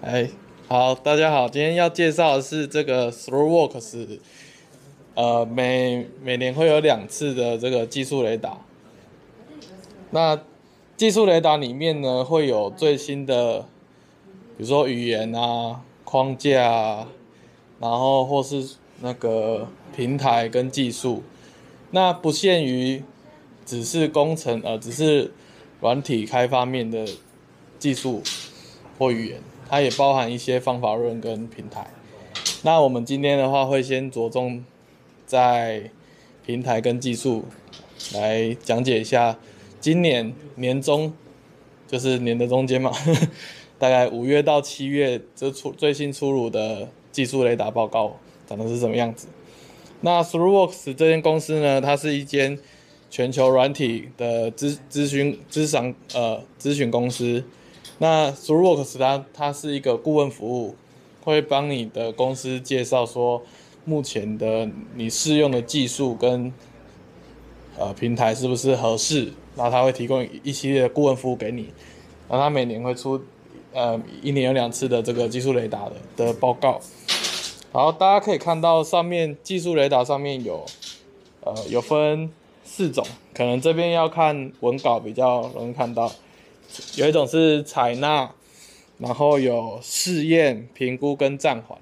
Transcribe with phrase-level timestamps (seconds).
[0.00, 0.30] 哎，
[0.68, 4.20] 好，大家好，今天要介绍的是这个 ThruWorks，
[5.14, 8.58] 呃，每每年会有两次的这个技术雷达。
[10.10, 10.40] 那
[10.96, 13.62] 技术雷达里面呢，会有最新的，
[14.56, 17.08] 比如说语言啊、框架啊，
[17.80, 21.24] 然后或是那个平台跟技术。
[21.90, 23.02] 那不限于
[23.66, 25.32] 只是工程，呃，只是
[25.80, 27.04] 软体开发面的
[27.80, 28.22] 技术
[28.96, 29.40] 或语言。
[29.68, 31.86] 它也包含一些方法论跟平台。
[32.62, 34.64] 那我们今天的话会先着重
[35.26, 35.90] 在
[36.44, 37.44] 平台跟技术
[38.14, 39.38] 来讲解一下
[39.80, 41.12] 今年年中，
[41.86, 43.28] 就是年的中间嘛，呵呵，
[43.78, 49.28] 大概五月到七月这出最新出炉的技术雷达报告长得是什么样子。
[50.00, 52.58] 那 Throughworks 这间公司呢，它是一间
[53.10, 57.44] 全球软体的咨咨询咨商呃咨询公司。
[57.98, 60.76] 那 ThruWorks 它它是一个顾问服务，
[61.22, 63.42] 会帮你的公司介绍说
[63.84, 66.52] 目前的你适用的技术跟
[67.76, 71.72] 呃平台是不是合适，然后他会提供一系列的顾问服务给你，
[72.28, 73.20] 然后他每年会出
[73.72, 76.80] 呃一年有两次的这个技术雷达的的报告。
[77.72, 80.64] 好，大家可以看到上面技术雷达上面有
[81.40, 82.30] 呃有分
[82.62, 86.12] 四种，可能这边要看文稿比较容易看到。
[86.96, 88.30] 有一种是采纳，
[88.98, 91.78] 然后有试验、评估跟暂缓，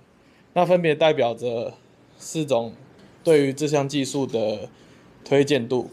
[0.54, 1.74] 那分别代表着
[2.18, 2.74] 四种
[3.24, 4.68] 对于这项技术的
[5.24, 5.90] 推荐度。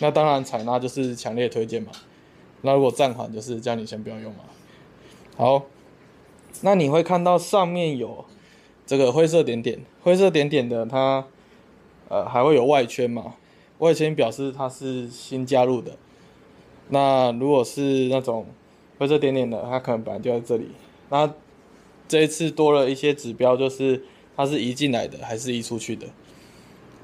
[0.00, 1.90] 那当然采纳就是强烈推荐嘛，
[2.62, 4.44] 那如果暂缓就是叫你先不要用嘛。
[5.36, 5.64] 好，
[6.62, 8.24] 那你会看到上面有
[8.86, 11.26] 这个灰色点点，灰色点点的它
[12.08, 13.34] 呃还会有外圈嘛，
[13.78, 15.96] 外圈表示它是新加入的。
[16.90, 18.46] 那如果是那种
[18.98, 20.68] 灰色点点的，它可能本来就在这里。
[21.10, 21.32] 那
[22.08, 24.02] 这一次多了一些指标，就是
[24.36, 26.06] 它是移进来的还是移出去的。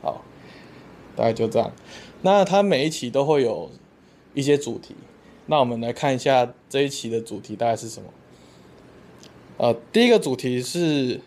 [0.00, 0.22] 好，
[1.14, 1.70] 大概就这样。
[2.22, 3.70] 那它每一期都会有
[4.32, 4.94] 一些主题。
[5.46, 8.08] 那我们来看一下这一期的主题大概是什么。
[9.58, 11.20] 呃，第一个主题是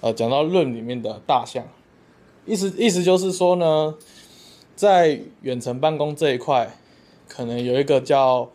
[0.00, 1.66] 呃讲到论里面的大象，
[2.46, 3.96] 意思意思就是说呢，
[4.76, 6.76] 在远程办公这一块。
[7.28, 8.50] 可能有一个叫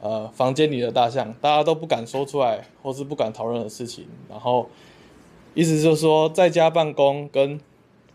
[0.00, 4.06] 呃房间里的大象，大家都不敢说出来，或是不敢讨论的事情。
[4.28, 4.68] 然后
[5.54, 7.60] 意思就是说，在家办公跟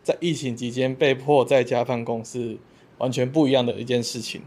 [0.04, 2.58] 在疫情期间被迫在家办公是
[2.98, 4.42] 完全不一样的一件事情。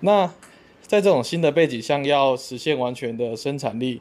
[0.00, 0.32] 那
[0.80, 4.00] 在这种新的背景下，要实现完全的生产力，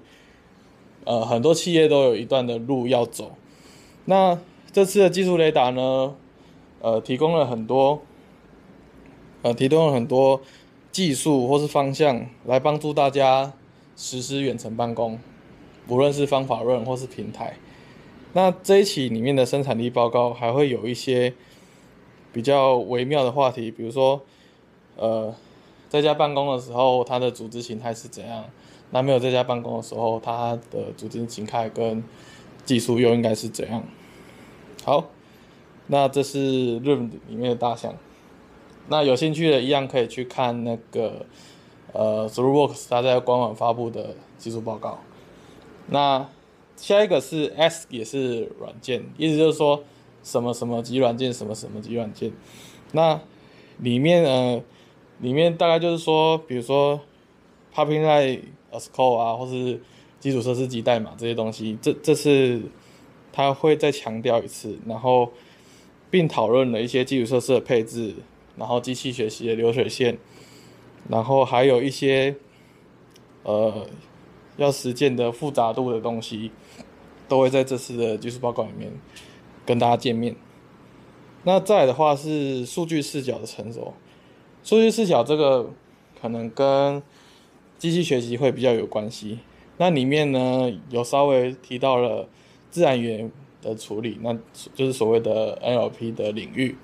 [1.05, 3.35] 呃，很多企业都有一段的路要走。
[4.05, 4.39] 那
[4.71, 6.15] 这次的技术雷达呢，
[6.81, 8.01] 呃，提供了很多。
[9.43, 10.41] 呃，提供了很多
[10.91, 13.53] 技术或是方向来帮助大家
[13.95, 15.19] 实施远程办公，
[15.87, 17.57] 无论是方法论或是平台。
[18.33, 21.33] 那这一期里面的生产力报告还会有一些
[22.31, 24.21] 比较微妙的话题，比如说，
[24.95, 25.33] 呃，
[25.89, 28.45] 在家办公的时候，它的组织形态是怎样？
[28.91, 32.03] 那没有在家办公的时候，它的组织形态跟
[32.63, 33.83] 技术又应该是怎样？
[34.83, 35.09] 好，
[35.87, 37.95] 那这是 Room 里面的大象。
[38.87, 41.25] 那有兴趣的，一样可以去看那个
[41.93, 44.99] 呃，ThruWorks 它在官网发布的技术报告。
[45.87, 46.27] 那
[46.75, 49.83] 下一个是 S 也是软件，意思就是说
[50.23, 52.31] 什么什么级软件，什么什么级软件。
[52.91, 53.21] 那
[53.77, 54.61] 里面呃，
[55.19, 56.99] 里面大概就是说，比如说
[57.73, 59.79] Pipelines as Code 啊，或是
[60.19, 62.61] 基础设施级代码这些东西，这这是
[63.31, 65.31] 他会再强调一次，然后
[66.09, 68.15] 并讨论了一些基础设施的配置。
[68.57, 70.17] 然后机器学习的流水线，
[71.09, 72.35] 然后还有一些
[73.43, 73.87] 呃
[74.57, 76.51] 要实践的复杂度的东西，
[77.27, 78.91] 都会在这次的技术报告里面
[79.65, 80.35] 跟大家见面。
[81.43, 83.93] 那再的话是数据视角的成熟，
[84.63, 85.71] 数据视角这个
[86.21, 87.01] 可能跟
[87.79, 89.39] 机器学习会比较有关系。
[89.77, 92.27] 那里面呢有稍微提到了
[92.69, 93.31] 自然语言
[93.63, 94.37] 的处理，那
[94.75, 96.75] 就是所谓的 NLP 的领域。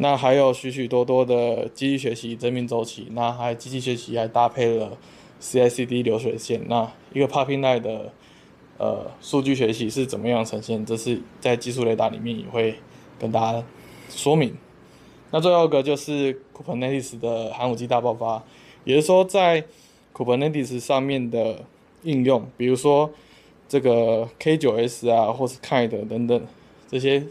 [0.00, 4.96] 那还有许许多多的机器学习生命周期，那还机器学习还搭配了
[5.40, 8.12] CI/CD 流水线，那一个 Pipeline 的
[8.78, 10.86] 呃数据学习是怎么样呈现？
[10.86, 12.76] 这是在技术雷达里面也会
[13.18, 13.64] 跟大家
[14.08, 14.56] 说明。
[15.32, 18.44] 那最后一个就是 Kubernetes 的寒武纪大爆发，
[18.84, 19.64] 也就是说在
[20.14, 21.64] Kubernetes 上面的
[22.04, 23.10] 应用，比如说
[23.68, 26.46] 这个 K9s 啊，或是 Kite 等等
[26.88, 27.24] 这些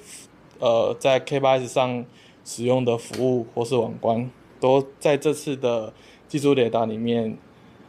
[0.59, 2.05] 呃在 K8s 上。
[2.47, 5.93] 使用的服务或是网关，都在这次的
[6.29, 7.37] 技术雷达里面，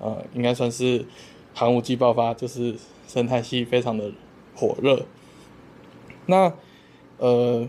[0.00, 1.06] 呃，应该算是
[1.54, 2.74] 寒武纪爆发，就是
[3.06, 4.10] 生态系非常的
[4.56, 5.06] 火热。
[6.26, 6.52] 那
[7.18, 7.68] 呃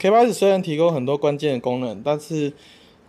[0.00, 2.54] ，K8s 虽然提供很多关键的功能，但是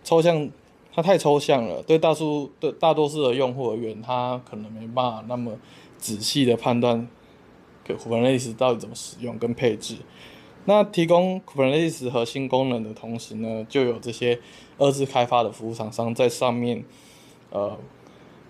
[0.04, 0.50] 抽象
[0.92, 5.52] 它太抽象了，对大数对大多数的用户而言，它可能没办法那么
[5.96, 7.08] 仔细的判断
[7.88, 9.96] Kubernetes 到底怎么使用跟配置。
[10.64, 14.38] 那提供 Kubernetes 核心功能的同时呢，就有这些
[14.78, 16.84] 二次开发的服务厂商在上面，
[17.50, 17.76] 呃，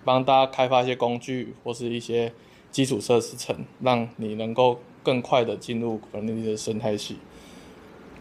[0.05, 2.31] 帮大家开发一些工具或是一些
[2.69, 7.17] 基础设施层，让你能够更快的进入 Kubernetes 的生态系。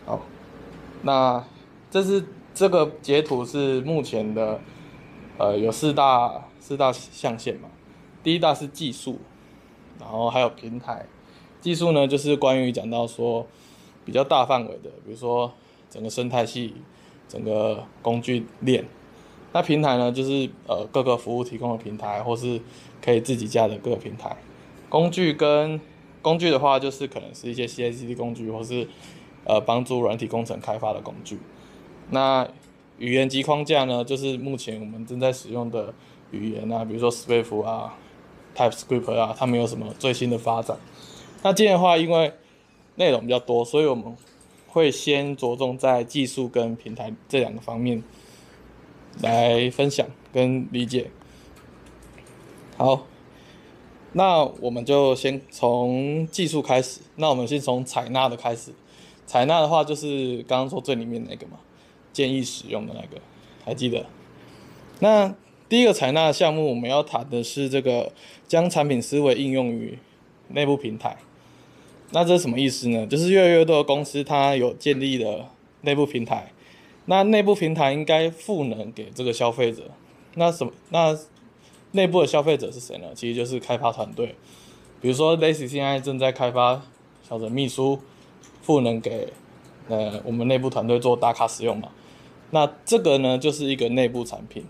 [0.06, 0.22] 好，
[1.02, 1.44] 那
[1.90, 2.24] 这是
[2.54, 4.58] 这个截图是目前的，
[5.36, 7.68] 呃，有四大四大象限嘛。
[8.22, 9.18] 第一大是技术，
[10.00, 11.04] 然后还有平台。
[11.60, 13.46] 技术呢，就是关于讲到说。
[14.04, 15.52] 比较大范围的，比如说
[15.90, 16.74] 整个生态系、
[17.28, 18.84] 整个工具链。
[19.52, 22.60] 那平台呢，就是呃各个服务提供的平台，或是
[23.02, 24.34] 可以自己架的各个平台。
[24.88, 25.80] 工具跟
[26.22, 28.88] 工具的话，就是可能是一些 CI/CD 工具，或是
[29.44, 31.38] 呃帮助软体工程开发的工具。
[32.10, 32.48] 那
[32.98, 35.92] 语言及框架呢，就是目前我们正在使用的
[36.30, 37.94] 语言啊，比如说 Swift 啊、
[38.56, 40.76] TypeScript 啊，它们有什么最新的发展？
[41.42, 42.32] 那这样的话，因为
[42.96, 44.16] 内容比较多，所以我们
[44.68, 48.02] 会先着重在技术跟平台这两个方面
[49.20, 51.10] 来分享跟理解。
[52.76, 53.06] 好，
[54.12, 57.00] 那我们就先从技术开始。
[57.16, 58.72] 那我们先从采纳的开始。
[59.26, 61.58] 采纳的话就是刚刚说最里面那个嘛，
[62.12, 63.20] 建议使用的那个，
[63.64, 64.04] 还记得？
[65.00, 65.34] 那
[65.68, 68.12] 第一个采纳项目，我们要谈的是这个
[68.46, 69.98] 将产品思维应用于
[70.48, 71.16] 内部平台。
[72.14, 73.06] 那这是什么意思呢？
[73.06, 75.50] 就是越来越多的公司它有建立了
[75.80, 76.52] 内部平台，
[77.06, 79.84] 那内部平台应该赋能给这个消费者。
[80.34, 80.72] 那什么？
[80.90, 81.18] 那
[81.92, 83.06] 内部的消费者是谁呢？
[83.14, 84.34] 其实就是开发团队。
[85.00, 86.82] 比如说，Lacy 现在正在开发
[87.26, 87.98] 小的秘书，
[88.60, 89.32] 赋能给
[89.88, 91.88] 呃我们内部团队做打卡使用嘛。
[92.50, 94.66] 那这个呢，就是一个内部产品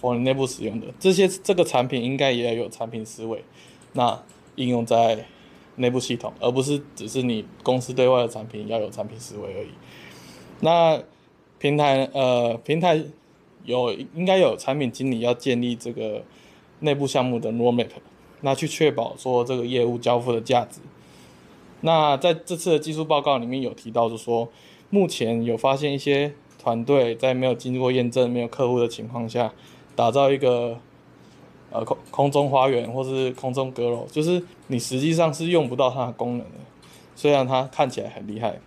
[0.00, 0.86] ，for 内部使用的。
[1.00, 3.42] 这些这个产品应该也要有产品思维，
[3.94, 4.22] 那
[4.54, 5.26] 应用在。
[5.76, 9.68] 内部系统，而不是只是你公司对外的产品要有产品思维而已。
[10.60, 11.02] 那
[11.58, 13.02] 平台呃，平台
[13.64, 16.22] 有应该有产品经理要建立这个
[16.80, 17.88] 内部项目的 roadmap，
[18.42, 20.80] 那去确保说这个业务交付的价值。
[21.80, 24.48] 那在这次的技术报告里面有提到，就说
[24.90, 29.52] 目前有发现一些团队在没有经过验证、没有客户的情况下，
[29.96, 30.78] 打造一个。
[31.74, 36.58] 呃，空空中花园或是空中阁楼，就是你实际上是用不到它的功能的，
[37.16, 38.60] 虽然它看起来很厉害，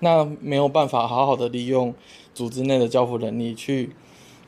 [0.00, 1.94] 那没有办法好好的利用
[2.32, 3.94] 组织内的交付能力去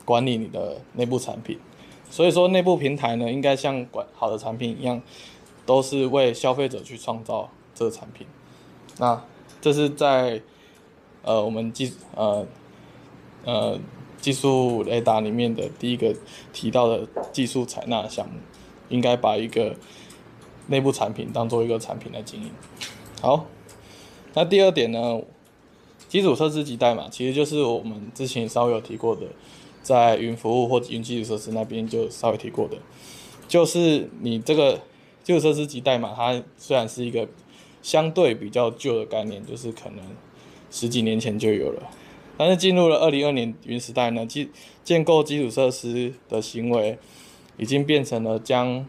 [0.03, 1.59] 管理你的内部产品。
[2.09, 4.99] 所以说，内部平台呢，应该像管好的产品一样，
[5.67, 8.25] 都是为消费者去创造这个产品。
[8.97, 9.23] 那
[9.61, 10.41] 这是在
[11.21, 12.43] 呃，我们技呃
[13.45, 13.79] 呃。
[14.21, 16.15] 技术雷达里面的第一个
[16.53, 18.35] 提到的技术采纳项目，
[18.87, 19.75] 应该把一个
[20.67, 22.51] 内部产品当做一个产品来经营。
[23.19, 23.47] 好，
[24.35, 25.21] 那第二点呢，
[26.07, 29.23] 基础设施及代码，其实就是我们之前稍微有提过的，
[29.81, 32.77] 在云服务或云基础设施那边就稍微提过的，
[33.47, 34.79] 就是你这个
[35.23, 37.27] 基础设施及代码，它虽然是一个
[37.81, 40.05] 相对比较旧的概念，就是可能
[40.69, 41.89] 十几年前就有了。
[42.37, 44.49] 但是进入了二零二年云时代呢，基
[44.83, 46.97] 建构基础设施的行为，
[47.57, 48.83] 已经变成了将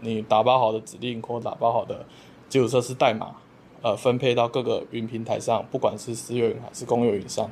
[0.00, 2.06] 你打包好的指令或打包好的
[2.48, 3.36] 基础设施代码，
[3.82, 7.50] 呃，分配到各个云平台上，不管是私有云还是公有云上。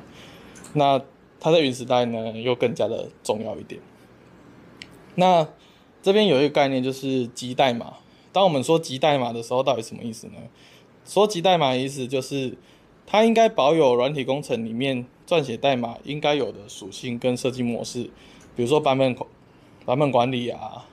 [0.73, 0.99] 那
[1.39, 3.79] 它在云时代呢，又更加的重要一点。
[5.13, 5.47] 那
[6.01, 7.93] 这边有一个概念，就是集代码。
[8.31, 10.33] 当我们说集代码的时候，到底什么意思呢？
[11.05, 12.57] 说集代码意思就是，
[13.05, 15.05] 它应该保有软体工程里面。
[15.27, 18.03] 撰写代码应该有的属性跟设计模式，
[18.55, 19.13] 比如说版本
[19.85, 20.85] 版本管理啊，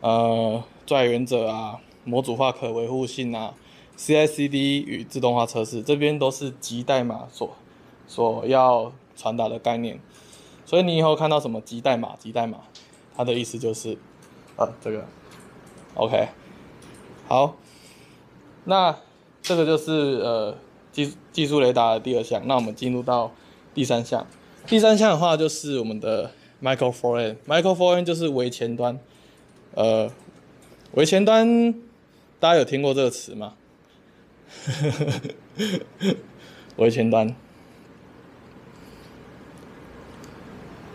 [0.00, 3.52] 呃，作业原则啊，模组化可维护性啊
[3.98, 7.54] ，CI/CD 与自动化测试，这边都是集代码所
[8.06, 10.00] 所要传达的概念。
[10.64, 12.60] 所以你以后看到什么集代码、集代码，
[13.14, 13.98] 它的意思就是，
[14.56, 15.04] 啊，这个
[15.94, 16.28] ，OK，
[17.28, 17.54] 好，
[18.64, 18.96] 那
[19.42, 19.92] 这个就是
[20.22, 20.56] 呃
[20.90, 23.30] 技技术雷达的第二项，那我们进入到。
[23.74, 24.26] 第三项，
[24.66, 26.30] 第三项的话就是我们的
[26.62, 28.98] Micro Frontend，Micro Frontend 就是微前端，
[29.74, 30.10] 呃，
[30.92, 31.72] 微前端
[32.38, 33.54] 大家有听过这个词吗？
[36.76, 37.34] 微前端，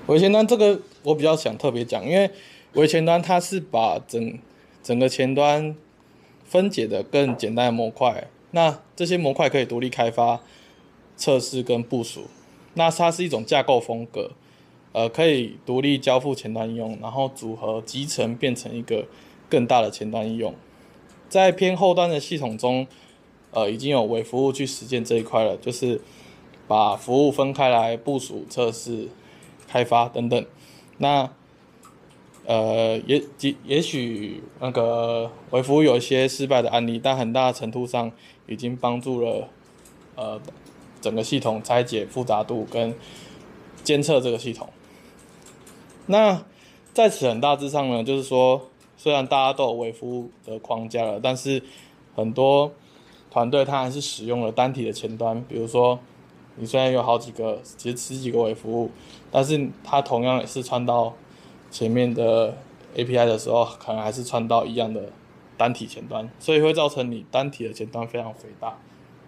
[0.06, 2.30] 微前端这个我比较想特别讲，因为
[2.74, 4.40] 微前端它是把整
[4.84, 5.76] 整个前端
[6.46, 8.30] 分解的更简单的模块。
[8.52, 10.42] 那这些模块可以独立开发、
[11.16, 12.28] 测试跟部署。
[12.78, 14.30] 那它是一种架构风格，
[14.92, 19.08] 呃，可以独立交付前端应用，然后组合集成变成一个
[19.50, 20.54] 更大的前端应用。
[21.28, 22.86] 在偏后端的系统中，
[23.50, 26.00] 呃，已经有微服务去实践这一块了，就是
[26.68, 29.10] 把服务分开来部署、测试、
[29.68, 30.46] 开发等等。
[31.00, 31.28] 那
[32.46, 38.12] 呃，也也也许那个微服务有一些失败的案例，但很大程度上
[38.46, 39.50] 已经帮助了
[40.16, 40.40] 呃。
[41.02, 42.96] 整个系统拆解复杂度跟
[43.84, 44.70] 监测这个系统，
[46.08, 46.44] 那
[46.94, 51.62] 在此很大致上呢，就是说，虽然大家都有微服务的框架了，但是
[52.16, 52.72] 很多
[53.30, 55.42] 团队它还是使用了单体的前端。
[55.48, 56.00] 比如说，
[56.56, 58.90] 你虽然有好几个，其实十几个微服务，
[59.32, 61.14] 但是它同样也是穿到
[61.70, 62.58] 前面的
[62.96, 65.04] API 的时候，可能还是穿到一样的
[65.56, 68.76] 单体前端，所以会造成你单体的前端非常肥大。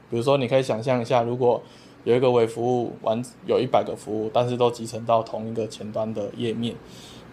[0.10, 1.62] 比如说，你可以想象一下，如果
[2.04, 6.74] 有一个微服务完有一百个服务，但是都集成到同一个前端的页面，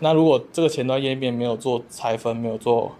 [0.00, 2.92] 那如果这个前端页面没有做拆分，没有做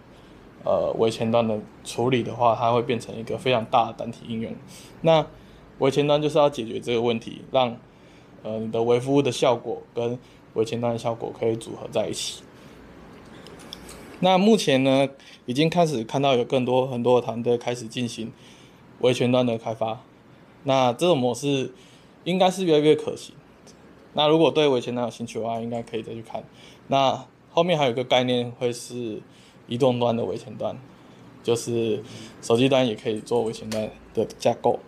[0.63, 4.51] 呃微前端的处理的话，它会变成一个非常大的单体应用。
[5.01, 5.27] 那
[5.79, 7.77] 微前端就是要解决这个问题，让
[8.43, 10.17] 呃你的微服务的效果跟
[10.53, 12.41] 微前端的效果可以组合在一起。
[14.21, 15.07] 那目前呢，
[15.45, 18.31] 已经开始看到有更多很多的团队开始进行。
[18.99, 20.01] 维权端的开发，
[20.63, 21.71] 那这种模式
[22.23, 23.35] 应该是越来越可行。
[24.13, 26.43] 那如果对维权端有兴趣的话，应该可以再去看。
[26.87, 29.21] 那后面还有一个概念会是
[29.67, 30.75] 移动端的维权端，
[31.43, 32.03] 就是
[32.41, 34.79] 手机端也可以做维权端的架构。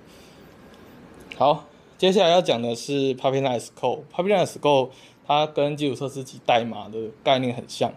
[1.37, 1.65] 好，
[1.97, 4.01] 接下来要讲的是 Pipeline as Code。
[4.11, 4.89] Pipeline as Code
[5.27, 7.93] 它跟基础设施及代码的概念很像。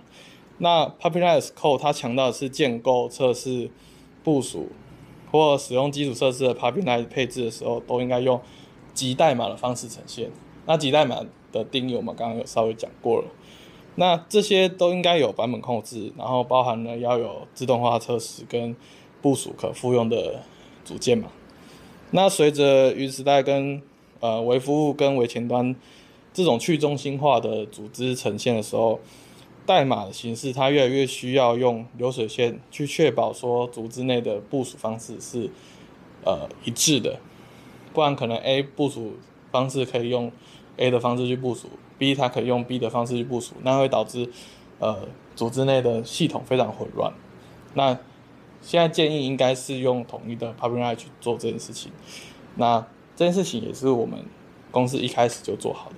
[0.58, 3.70] 那 Pipeline as Code 它强调的是建构、测试、
[4.22, 4.68] 部署。
[5.32, 8.40] 或使用基础设施的 pipeline 配置的时候，都应该用
[8.94, 10.30] 级代码的方式呈现。
[10.66, 11.16] 那级代码
[11.50, 13.28] 的定义，我们刚刚有稍微讲过了。
[13.96, 18.76] 那这些都应该有版本控制，然后包含了要有自动化测试跟
[19.20, 20.42] 部署可复用的
[20.84, 21.28] 组件嘛。
[22.10, 23.82] 那随着云时代跟
[24.20, 25.74] 呃微服务跟微前端
[26.32, 29.00] 这种去中心化的组织呈现的时候，
[29.72, 35.48] 代码的形式，它越来越需要用流水线去确保说组织内的部署方式是
[36.26, 37.18] 呃一致的，
[37.94, 39.14] 不然可能 A 部署
[39.50, 40.30] 方式可以用
[40.76, 44.28] A 的方式去部署，B 它可以用 B 的方式去部署，那会导致
[44.78, 47.14] 呃组织内的系统非常混乱。
[47.72, 47.98] 那
[48.60, 51.90] 现在建议应该是用统一的 pipeline 去做这件事情。
[52.56, 52.86] 那
[53.16, 54.22] 这件事情也是我们
[54.70, 55.96] 公司一开始就做好的。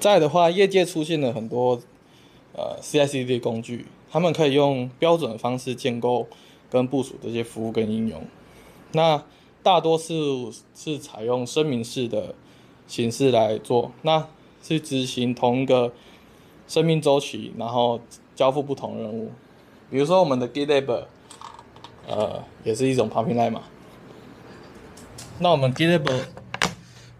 [0.00, 1.78] 再的话，业界出现了很多
[2.54, 6.26] 呃 CI/CD 工具，他们可以用标准的方式建构
[6.70, 8.22] 跟部署这些服务跟应用。
[8.92, 9.22] 那
[9.62, 12.34] 大多数是采用声明式的
[12.88, 14.26] 形式来做，那
[14.62, 15.92] 是执行同一个
[16.66, 18.00] 生命周期，然后
[18.34, 19.30] 交付不同任务。
[19.90, 21.04] 比如说我们的 GitLab，
[22.08, 23.64] 呃，也是一种 pipeline 嘛。
[25.40, 26.24] 那我们 GitLab，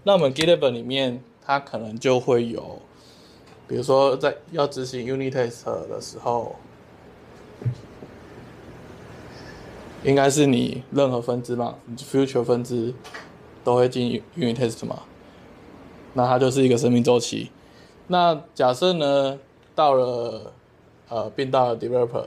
[0.05, 1.23] 那我们 GitLab 里面。
[1.45, 2.81] 它可能就会有，
[3.67, 6.57] 比如说在要执行 unit test 的时候，
[10.05, 12.95] 应该是你任何分支嘛，future 分支
[13.65, 15.03] 都会进 unit test 嘛，
[16.15, 17.51] 那它就是一个生命周期。
[18.07, 19.39] 那假设呢，
[19.75, 20.53] 到了
[21.09, 22.27] 呃，并到了 developer，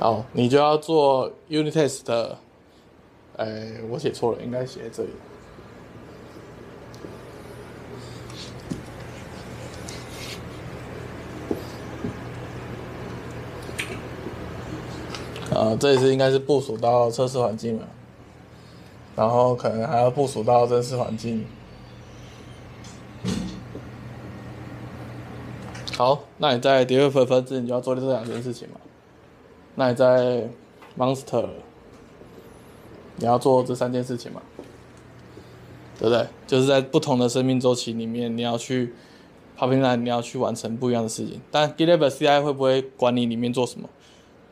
[0.00, 2.36] 好，你就要做 unit test。
[3.36, 5.10] 哎、我写错了，应该写在这里。
[15.52, 17.88] 啊，这一次应该是部署到测试环境了，
[19.16, 21.44] 然后可能还要部署到真实环境。
[25.96, 28.80] 好，那你在 d e v e l o p 分支，你就要做这两件事情嘛。
[29.74, 30.48] 那你在
[30.96, 31.48] monster。
[33.16, 34.42] 你要做这三件事情嘛，
[35.98, 36.26] 对不对？
[36.46, 38.92] 就是在不同的生命周期里面，你要去
[39.56, 41.40] pipeline，你要去完成不一样的事情。
[41.50, 43.88] 但 GitLab CI 会不会管你里面做什么？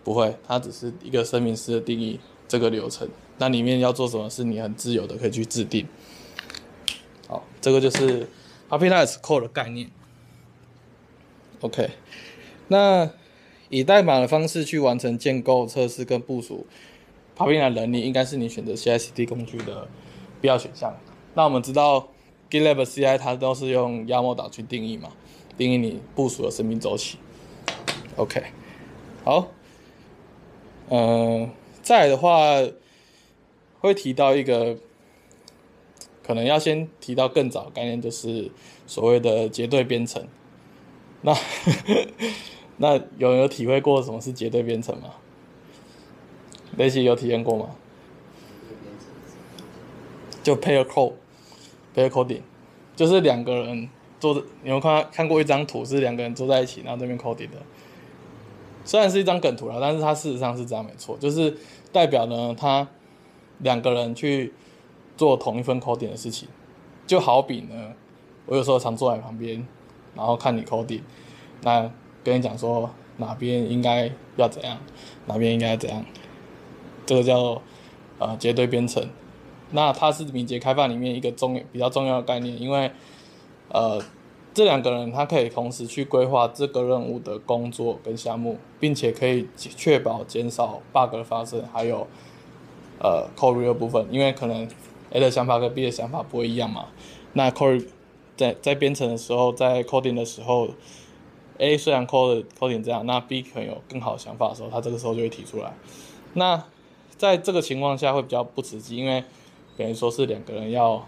[0.05, 3.09] 不会，它只是一个声明式的定义这个流程。
[3.39, 5.87] 那里面要做什么，是你很自由的可以去制定。
[7.27, 8.29] 好，这个就是
[8.69, 9.91] pipeline code 的概念。
[11.61, 11.91] OK，
[12.69, 13.11] 那
[13.69, 16.67] 以代码的方式去完成建构、测试跟部署。
[17.35, 19.89] 爬冰的能力应该是你选择 CI/CD 工具的
[20.41, 20.95] 必要选项。
[21.35, 22.09] 那我们知道
[22.51, 25.11] GitLab CI 它都是用 YAML 去定义嘛，
[25.57, 27.19] 定义你部署的生命周期。
[28.17, 28.43] OK，
[29.25, 29.49] 好，
[30.91, 31.01] 嗯、
[31.45, 31.51] 呃，
[31.83, 32.61] 再的话
[33.81, 34.77] 会提到一个，
[36.23, 38.51] 可能要先提到更早概念，就是
[38.87, 40.29] 所谓的结对编程。
[41.23, 41.35] 那
[42.77, 45.15] 那有没有体会过什么是结对编程吗？
[46.77, 47.71] 雷奇有体验过吗？
[50.43, 52.41] 就 pair code，pair coding，
[52.97, 53.89] 就是两个人
[54.19, 57.59] 坐着，你们看看过一张图，是两个人坐在一起，然后这边 coding 的。
[58.85, 61.57] 虽然是一张梗图啦，但是它事实上是这样没错，就是
[61.93, 62.89] 代表呢，他
[63.59, 64.53] 两个人去
[65.17, 66.49] 做同一份 coding 的事情，
[67.07, 67.93] 就好比呢，
[68.47, 69.65] 我有时候常坐在旁边，
[70.17, 71.03] 然后看你 coding，
[71.63, 71.89] 那
[72.25, 74.77] 跟你讲说哪边应该要怎样，
[75.27, 76.05] 哪边应该怎样，
[77.07, 77.61] 这个叫
[78.19, 79.09] 呃结对编程。
[79.71, 82.91] 那它是敏捷开发里面一个重比较重要的概念，因为，
[83.71, 83.99] 呃，
[84.53, 92.07] 这两个人他可以同时去规划这个任务的工作跟项目，并且可以确保减少 bug 的发生，还有，
[92.99, 94.69] 呃 core 的部分，因为可能
[95.11, 96.87] A 的想法跟 B 的想法不会一样嘛。
[97.33, 97.87] 那 code
[98.37, 100.69] 在在编程的时候，在 coding 的时候
[101.57, 105.73] ，A 虽然 code coding 这样，那 B 可能有更好的想法的时候，他这个时候就会提出来。
[106.35, 106.63] 那
[107.23, 109.23] 在这个情况下会比较不实际，因为
[109.77, 111.07] 等于说是两个人要，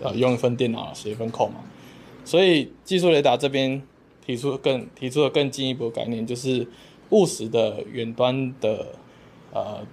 [0.00, 1.60] 呃，用一份电脑写一份扣嘛，
[2.24, 3.80] 所以技术雷达这边
[4.26, 6.66] 提出更提出了更进一步的概念，就是
[7.10, 8.88] 务实的远端的
[9.52, 9.86] 呃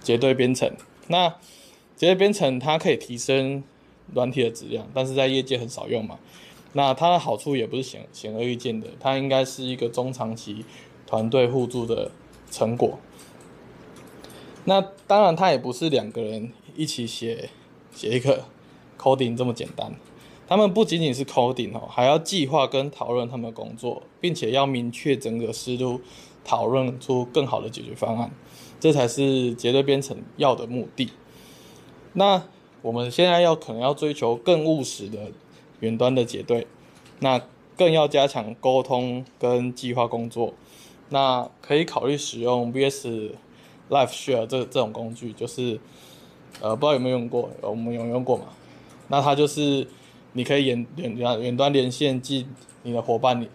[0.00, 0.68] 结对编程。
[1.06, 1.28] 那
[1.94, 3.62] 结对编程它可以提升
[4.12, 6.18] 软体的质量，但是在业界很少用嘛。
[6.72, 10.64] 那它的好处也不是显显而易见的，它应该是一个中长期
[11.06, 12.10] 团队互助的
[12.50, 12.98] 成果。
[14.64, 16.52] 那当然，它也不是两个人。
[16.74, 17.50] 一起写
[17.94, 18.46] 写一个
[18.98, 19.94] coding 这么简单，
[20.48, 26.00] 他们不仅仅是 coding 哦，还要计划跟讨论他们的工作，并且要明确整个思路，
[26.46, 28.30] 讨论出更好的解决方案，
[28.80, 31.10] 这才是结对编程要的目的。
[32.14, 32.42] 那
[32.80, 35.30] 我们现在要可能要追求更务实的
[35.80, 36.66] 远端的结对，
[37.20, 37.38] 那
[37.76, 40.54] 更要加强沟通跟计划工作，
[41.10, 43.32] 那可以考虑使用 VS
[43.92, 45.78] Live Share 这这种工具，就是。
[46.60, 47.48] 呃，不知道有没有用过？
[47.62, 48.44] 我们有用过嘛？
[49.08, 49.88] 那它就是
[50.34, 52.46] 你可以远远远端连线进
[52.82, 53.48] 你的伙伴里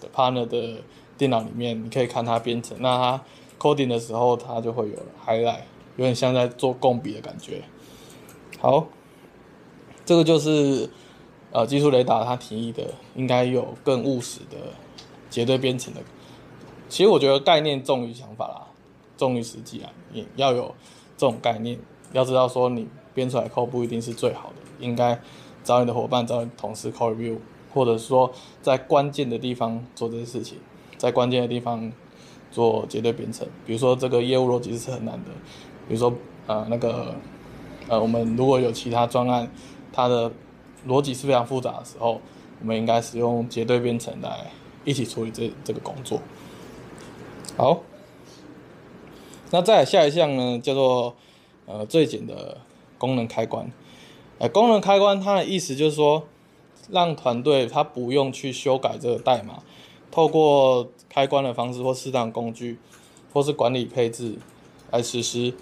[0.00, 0.78] 的 partner 的
[1.18, 2.74] 电脑里面，你可以看它编程。
[2.80, 3.24] 那它
[3.58, 5.60] coding 的时候，它就会有 highlight，
[5.96, 7.62] 有点像在做共笔的感觉。
[8.58, 8.86] 好，
[10.06, 10.88] 这个就是
[11.52, 14.56] 呃技术雷达它提议的，应该有更务实的
[15.28, 16.00] 结对编程的。
[16.88, 18.67] 其实我觉得概念重于想法啦，
[19.18, 20.74] 重于实际啊，也要有
[21.18, 21.78] 这种概念。
[22.14, 25.20] 要知道，说你编出来 code 不一定是最好的，应该
[25.62, 27.36] 找你的伙伴、找你同事扣 review，
[27.74, 30.56] 或者说在关键的地方做这些事情，
[30.96, 31.92] 在关键的地方
[32.50, 33.46] 做结对编程。
[33.66, 35.30] 比如说这个业务逻辑是很难的，
[35.86, 36.14] 比如说
[36.46, 37.14] 呃那个
[37.88, 39.50] 呃我们如果有其他专案，
[39.92, 40.32] 它的
[40.86, 42.20] 逻辑是非常复杂的时候，
[42.60, 44.50] 我们应该使用结对编程来
[44.84, 46.20] 一起处理这这个工作。
[47.58, 47.82] 好，
[49.50, 51.14] 那再下一项呢，叫做。
[51.70, 52.56] 呃，最简的
[52.96, 53.70] 功能开关，
[54.38, 56.22] 呃，功能开关它的意思就是说，
[56.88, 59.62] 让团队他不用去修改这个代码，
[60.10, 62.78] 透过开关的方式或适当工具，
[63.34, 64.38] 或是管理配置
[64.90, 65.52] 来实施。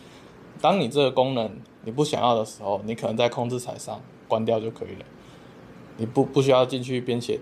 [0.61, 1.51] 当你这个功能
[1.83, 5.05] 你不想要的时候，你可能在控制台上关掉就可以了，
[5.97, 7.41] 你不不需要进去编写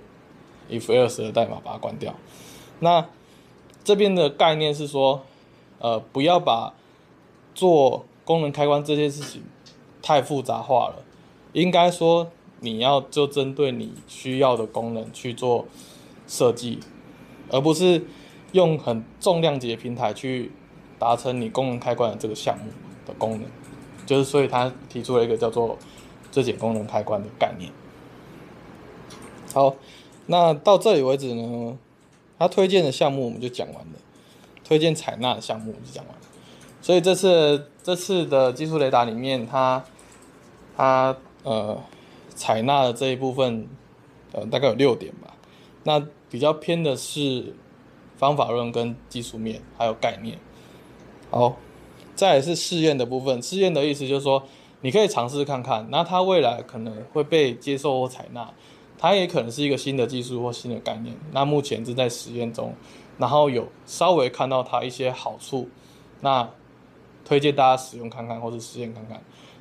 [0.70, 2.14] if else 的代码把它关掉。
[2.80, 3.06] 那
[3.84, 5.22] 这边的概念是说，
[5.78, 6.74] 呃，不要把
[7.54, 9.42] 做功能开关这件事情
[10.02, 11.04] 太复杂化了，
[11.52, 15.66] 应该说你要就针对你需要的功能去做
[16.26, 16.80] 设计，
[17.50, 18.04] 而不是
[18.52, 20.52] 用很重量级的平台去
[20.98, 22.70] 达成你功能开关的这个项目
[23.04, 23.42] 的功能，
[24.06, 25.76] 就是所以他提出了一个叫做
[26.30, 27.70] 最简功能开关的概念。
[29.52, 29.76] 好，
[30.26, 31.78] 那到这里为止呢，
[32.38, 33.98] 他推荐的项目我们就讲完了，
[34.64, 36.20] 推荐采纳的项目就讲完了。
[36.80, 39.84] 所以这次这次的技术雷达里面，它
[40.76, 41.80] 它呃
[42.34, 43.68] 采纳的这一部分，
[44.32, 45.34] 呃大概有六点吧。
[45.84, 47.54] 那比较偏的是
[48.16, 50.38] 方法论跟技术面，还有概念。
[51.30, 51.56] 好，
[52.14, 53.42] 再来是试验的部分。
[53.42, 54.42] 试验的意思就是说，
[54.80, 58.52] 你可以尝试看看，那它未来可能会被接受或采纳，
[58.98, 61.14] 它也可能是一个新的技术或新的概念。
[61.32, 62.74] 那目前正在实验中，
[63.18, 65.68] 然后有稍微看到它一些好处，
[66.20, 66.48] 那。
[67.26, 69.18] 推荐大家使用看看，或者试验看看。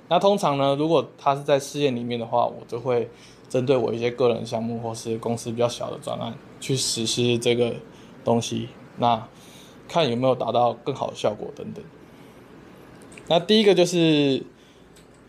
[0.09, 3.09] 那通常呢，如果它是在试验里面的话，我就会
[3.47, 7.73] 针对我一些个人项目或是公司比较小的专案去实施这个
[8.21, 9.25] 东西，那
[9.87, 11.81] 看有没有达到更好的效果等等。
[13.29, 14.45] 那第一个就是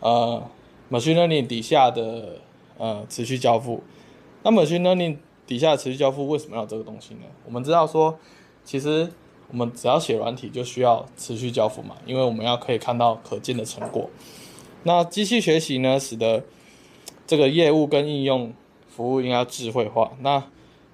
[0.01, 0.43] 呃
[0.91, 2.41] ，machine learning 底下的
[2.77, 3.81] 呃持续交付。
[4.43, 7.21] 那 machine learning 底下的持续交付为什么要这个东西呢？
[7.45, 8.17] 我们知道说，
[8.63, 9.11] 其实
[9.51, 14.09] 我们只要写软体就需要持续交付嘛，因为我们要可以看到可见的成果。
[14.83, 16.43] 那机器学习呢，使得
[17.27, 18.53] 这个业务跟应用
[18.87, 20.11] 服务应该要智慧化。
[20.21, 20.43] 那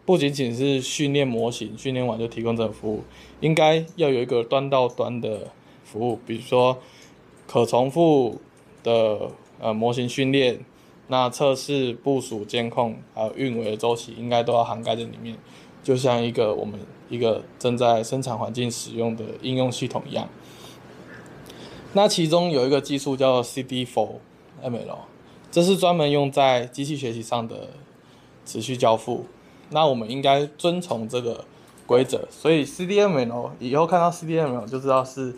[0.06, 3.04] 不仅仅是训练模型，训练完就提供这个服务，
[3.40, 5.48] 应该要有一个端到端的
[5.84, 6.78] 服务，比如说
[7.48, 8.42] 可重复
[8.84, 10.60] 的呃模型训练，
[11.12, 15.38] 那测试、部署、监控还有运维的周期，应该都要涵盖在里面。
[15.84, 20.30] 就像一个我们一个正在生产环境使用的应用系统一样。
[21.92, 25.00] 那其中有一个技术叫 CD4ML。
[25.52, 27.72] 这是专门用在机器学习上的
[28.46, 29.26] 持续交付，
[29.72, 31.44] 那我们应该遵从这个
[31.86, 32.26] 规则。
[32.32, 35.36] 所以 CDML 以后看到 CDML 就知道是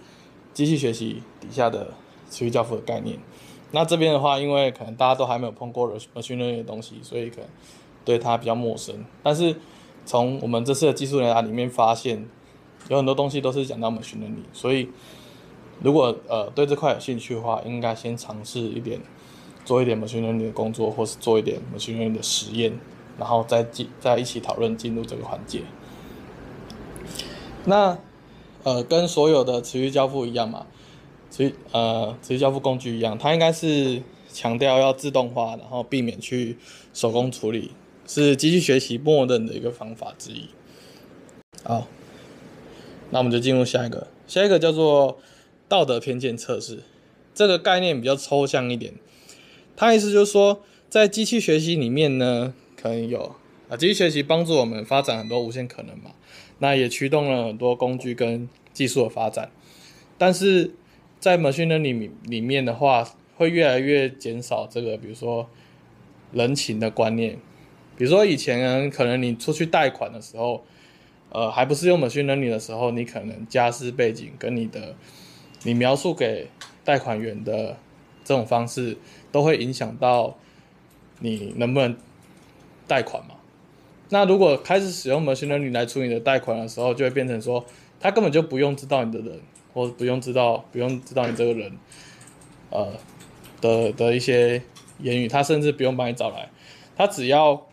[0.54, 1.96] 机器学习底下的
[2.30, 3.18] 持续交付的概念。
[3.74, 7.50] 那这边的话，因为可能大家都还没有碰过 machine learning 的东西，所以可能
[8.06, 9.04] 对它比较陌生。
[9.22, 9.54] 但是
[10.06, 12.26] 从我们这次的技术雷达里面发现，
[12.88, 14.88] 有很多东西都是讲到 machine learning，所以
[15.82, 19.02] 如果呃对这块有兴趣的话，应该先尝试一点。
[19.66, 22.78] 做一点 machine learning 的工作，或是做一点 machine learning 的实验，
[23.18, 25.62] 然后再进再一起讨论进入这个环节。
[27.64, 27.98] 那
[28.64, 30.68] 呃，跟所有的持续交付一样嘛，
[31.34, 36.56] 所以呃持续交付工具一样，它应该是强调要自动化，然后避免去
[36.94, 37.72] 手工处理，
[38.06, 40.48] 是机器学习默认的一个方法之一。
[41.64, 41.88] 好，
[43.10, 45.18] 那我们就进入下一个，下一个叫做
[45.68, 46.84] 道德偏见测试，
[47.34, 48.94] 这个概念比较抽象一点。
[49.76, 53.36] 它意思就是说，在机器学习里面呢，可能有
[53.70, 56.12] 啊，机器学习帮助我们发展很多无限可能嘛，
[56.60, 59.50] 那也驱动了很多工具跟技术的发展。
[60.20, 60.76] 但是
[61.24, 63.08] 在 machine learning 里面的话，
[63.38, 65.48] 会越来越减少这个，比如说
[66.34, 67.40] 人情的观念。
[67.96, 70.66] 比如说以前可能你出去贷款的时候，
[71.30, 74.98] 呃，还不是用 machine learning 的时候，你可能家世背景跟你的
[75.64, 76.50] 你描述给
[76.84, 77.78] 贷款员的
[78.26, 78.98] 这种方式。
[79.32, 80.38] 都会影响到
[81.20, 81.98] 你能不能
[82.86, 83.34] 贷款嘛？
[84.10, 87.66] 那如果开始使用 machine learning 来处理你的贷款的时候，就会变成说，
[88.00, 89.40] 他根本就不用知道你的人，
[89.74, 91.72] 或不用知道不用知道你这个人，
[92.70, 92.94] 呃
[93.60, 94.62] 的的一些
[95.00, 96.50] 言语，他甚至不用把你找来，
[96.96, 97.68] 他只要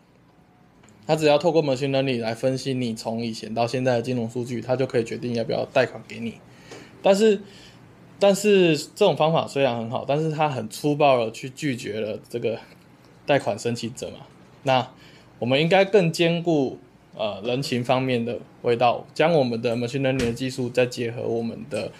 [1.06, 6.34] 他只要透过 machine learning 来分析你从以前到现在的金融数据，他就可以决定要不要贷款给你。
[7.02, 7.40] 但是
[8.18, 12.58] 但是这种方法虽然很好，但是他很粗暴的去拒绝了这个
[13.26, 14.26] 贷款申请者嘛。
[14.62, 14.90] 那
[15.38, 16.78] 我们应该更兼顾
[17.20, 21.92] 呃人情方面的味道，将我们的 machine learning 的技术再结合我们的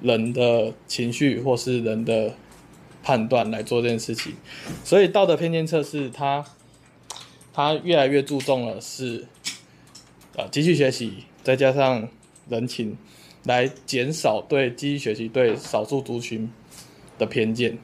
[0.00, 2.34] 人的情绪或是人的
[3.02, 4.34] 判断来做这件事情。
[4.82, 6.44] 所以道德偏见测试它
[7.52, 9.26] 它越来越注重了是
[10.36, 12.08] 呃机器学习再加上
[12.48, 12.98] 人情。
[13.46, 16.50] 来减少对机器学习对少数族群
[17.18, 17.76] 的偏见，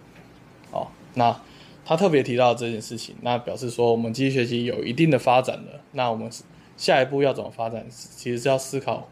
[0.70, 1.38] 哦，那
[1.84, 6.30] 他特别提到这件事情，那表示说我们机器学习有一定的发展了，那我们
[6.80, 7.86] 下一步要怎么发展？
[7.90, 9.06] 其实是要思考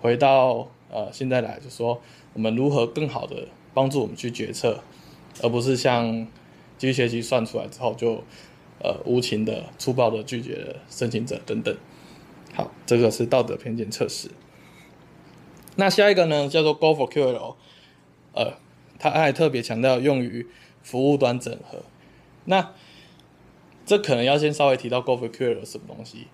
[0.00, 4.80] 回到呃现在来，就说我们如何更好的帮助我们去决策，
[5.40, 6.26] 而不是像
[6.76, 8.24] 机器学习算出来之后就
[8.80, 11.72] 呃无情的粗暴的拒绝了申请者等等。
[12.54, 14.28] 好，这个是道德偏见测试。
[15.76, 17.54] 那下一个呢，叫做 Go for QL，
[18.32, 18.54] 呃，
[18.98, 20.48] 他还特别强调用于
[20.82, 21.84] 服务端整合。
[22.46, 22.72] 那
[23.86, 26.26] 这可能要先稍微提到 Go for QL 什么东西。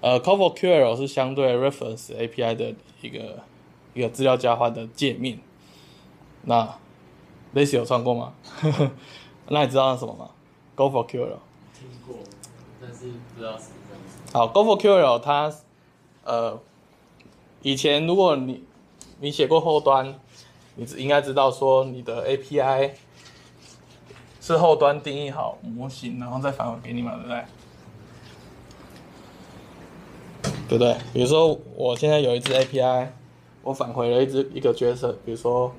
[0.00, 3.40] 呃 c o v o QL 是相对 Reference API 的一个
[3.94, 5.38] 一个资料交换的界面。
[6.42, 6.76] 那
[7.54, 8.32] Lacy 有穿过吗？
[9.48, 10.30] 那你知道是什么吗
[10.74, 11.38] ？Go for QL。
[11.74, 12.16] 听过，
[12.80, 13.74] 但是不知道是什么。
[14.32, 15.52] 好，Go for QL 它
[16.24, 16.60] 呃。
[17.60, 18.62] 以前如果你
[19.18, 20.14] 你写过后端，
[20.76, 22.92] 你应该知道说你的 API
[24.40, 27.44] 是后端定义好模型，然后再返回给你嘛，对不对？
[30.68, 30.94] 对不对？
[31.14, 33.06] 比如说我现在有一只 API，
[33.62, 35.72] 我返回了一只一个角色，比如说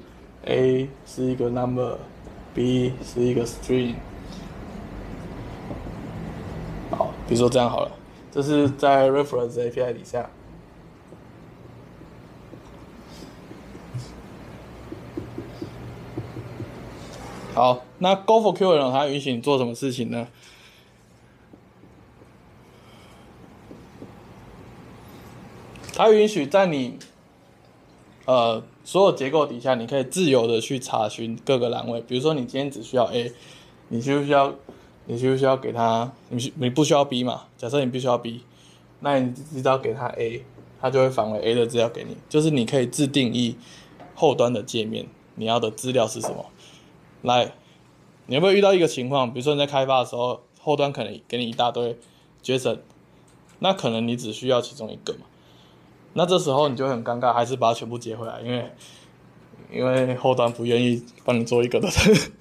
[0.46, 3.96] A 是一个 number，B 是一个 string。
[6.90, 7.92] 好，比如说这样好了，
[8.32, 10.28] 这是在 reference API 底下。
[17.54, 20.28] 好，那 Go for QL 它允许你做什么事情呢？
[26.00, 26.98] 它允许在你
[28.24, 32.00] 呃所有结构底下，你可以自由的去查询各个栏位。
[32.00, 33.34] 比如说，你今天只需要 A，
[33.90, 34.56] 你需不需要？
[35.08, 36.10] 你需不需要给他？
[36.30, 37.48] 你需你不需要 B 嘛？
[37.58, 38.46] 假设你必须要 B，
[39.02, 40.46] 那你只要给他 A，
[40.80, 42.16] 他就会返回 A 的资料给你。
[42.30, 43.58] 就是你可以自定义
[44.16, 46.46] 后端的界面，你要的资料是什么？
[47.24, 47.52] 来，
[48.28, 49.34] 你有没有遇到一个情况？
[49.34, 51.98] 比如说你在开发的时候，后端可能给你一大堆
[52.42, 52.78] JSON，
[53.60, 55.26] 那可能你只需要其中一个嘛？
[56.14, 58.72] 那这时候你就很尴尬，还是把它全部接回来，因为
[59.72, 61.88] 因为后端不愿意帮你做一个的。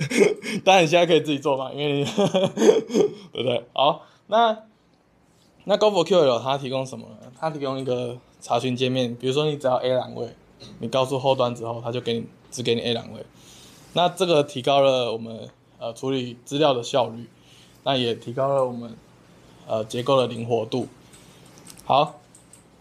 [0.65, 2.05] 当然你现在可以自己做嘛，因为
[3.33, 3.65] 对不对？
[3.73, 4.57] 好，那
[5.65, 7.31] 那 GoForQL 它提供什么呢？
[7.39, 10.35] 它提供一个查询界面，比如说你只要 A 栏位，
[10.79, 13.25] 你告诉后端之后，它就给你只给你 A 栏位。
[13.93, 17.29] 那这个提高了我们呃处理资料的效率，
[17.85, 18.97] 那也提高了我们
[19.67, 20.89] 呃结构的灵活度。
[21.85, 22.18] 好，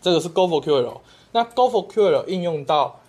[0.08, 1.02] 这个是 GoForQL。
[1.34, 3.02] 那 GoForQL 应用到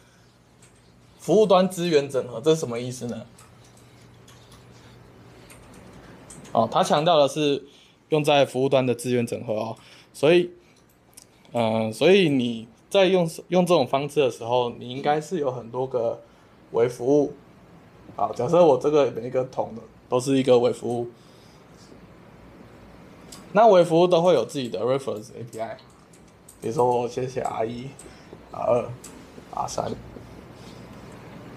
[1.21, 3.25] 服务端资源整合，这是什么意思呢？
[6.51, 7.63] 哦，它强调的是
[8.09, 9.77] 用在服务端的资源整合哦，
[10.13, 10.51] 所以，
[11.53, 16.21] 嗯、所以你在用用这种方式的时候，你应该是有很多个
[16.73, 17.33] 微服务。
[18.17, 21.09] 好，假设我这个每一个桶的都是一个微服务，
[23.53, 25.77] 那微服务都会有自己的 reference API，
[26.61, 27.89] 比如说我先写 R 一、
[28.53, 28.89] R 二、
[29.55, 29.93] R 三，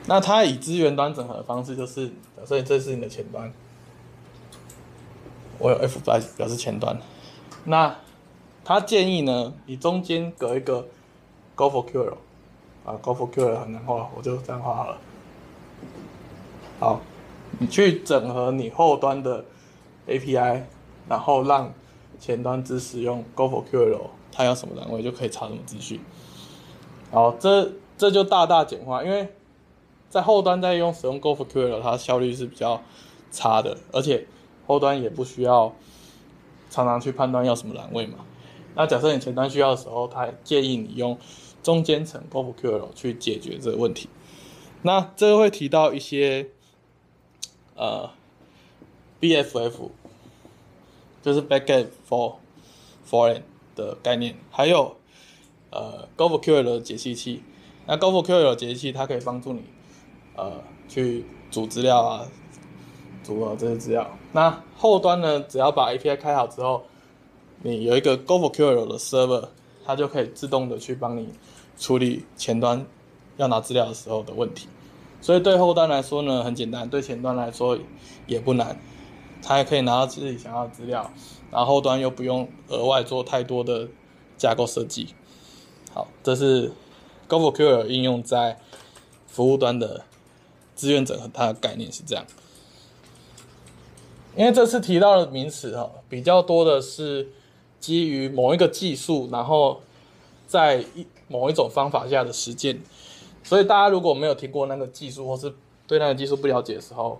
[0.05, 3.51] 那它以资源端整合的方式就是，假设这是你的前端，
[5.57, 6.97] 我有 F 表表示前端，
[7.65, 7.95] 那
[8.63, 10.87] 他建议呢，你中间隔一个
[11.55, 12.13] GoForQL，
[12.85, 14.97] 啊 GoForQL 很难画，我就这样画好了。
[16.79, 17.01] 好，
[17.59, 19.43] 你去整合你后端的
[20.07, 20.61] API，
[21.07, 21.71] 然后让
[22.19, 24.01] 前端只使用 GoForQL，
[24.31, 25.99] 它要什么栏位就可以查什么资讯。
[27.11, 29.33] 好，这这就大大简化，因为
[30.09, 32.81] 在后端在用使用 GoForQL，它效率是比较
[33.31, 34.27] 差的，而且
[34.65, 35.73] 后端也不需要
[36.69, 38.19] 常常去判断要什么栏位嘛。
[38.75, 41.17] 那假设你前端需要的时候，它建议你用
[41.61, 44.09] 中间层 GoForQL 去解决这个问题。
[44.81, 46.49] 那这个会提到一些。
[47.73, 48.11] 呃
[49.19, 49.89] ，BFF
[51.23, 52.35] 就是 Backend for
[53.09, 53.41] Foreign
[53.75, 54.95] 的概念，还有
[55.69, 57.43] 呃 GoForQL 的解析器。
[57.87, 59.63] 那 GoForQL 的解析器它可以帮助你
[60.35, 62.27] 呃去组资料啊，
[63.23, 64.09] 组合这些资料。
[64.33, 66.83] 那后端呢，只要把 API 开好之后，
[67.63, 69.49] 你有一个 GoForQL 的 server，
[69.83, 71.29] 它就可以自动的去帮你
[71.77, 72.85] 处理前端
[73.37, 74.67] 要拿资料的时候的问题。
[75.19, 77.77] 所以对后端来说呢，很简单；对前端来说
[78.25, 78.79] 也不难，
[79.43, 81.11] 它也可以拿到自己想要的资料，
[81.51, 83.87] 然后后端又不用额外做太多的
[84.37, 85.09] 架构设计。
[85.93, 86.71] 好，这是
[87.27, 88.59] g o f o q l 应用在
[89.27, 90.05] 服务端的
[90.73, 92.25] 资源整合，它的概念是这样。
[94.35, 97.29] 因为这次提到的名词哈，比较多的是
[97.81, 99.81] 基于某一个技术，然后
[100.47, 102.81] 在一某一种方法下的实践。
[103.43, 105.53] 所以大家如果没有听过那个技术，或是
[105.85, 107.19] 对那个技术不了解的时候，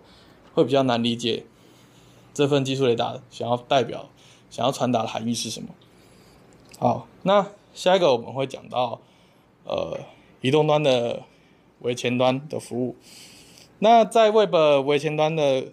[0.53, 1.43] 会比较难理解
[2.33, 4.09] 这份技术雷达想要代表、
[4.51, 5.69] 想要传达的含义是什么。
[6.77, 8.99] 好，那下一个我们会讲到，
[9.63, 9.97] 呃，
[10.41, 11.23] 移动端的
[11.79, 12.95] 微前端的服务。
[13.79, 14.53] 那在 Web
[14.85, 15.65] 微前端的，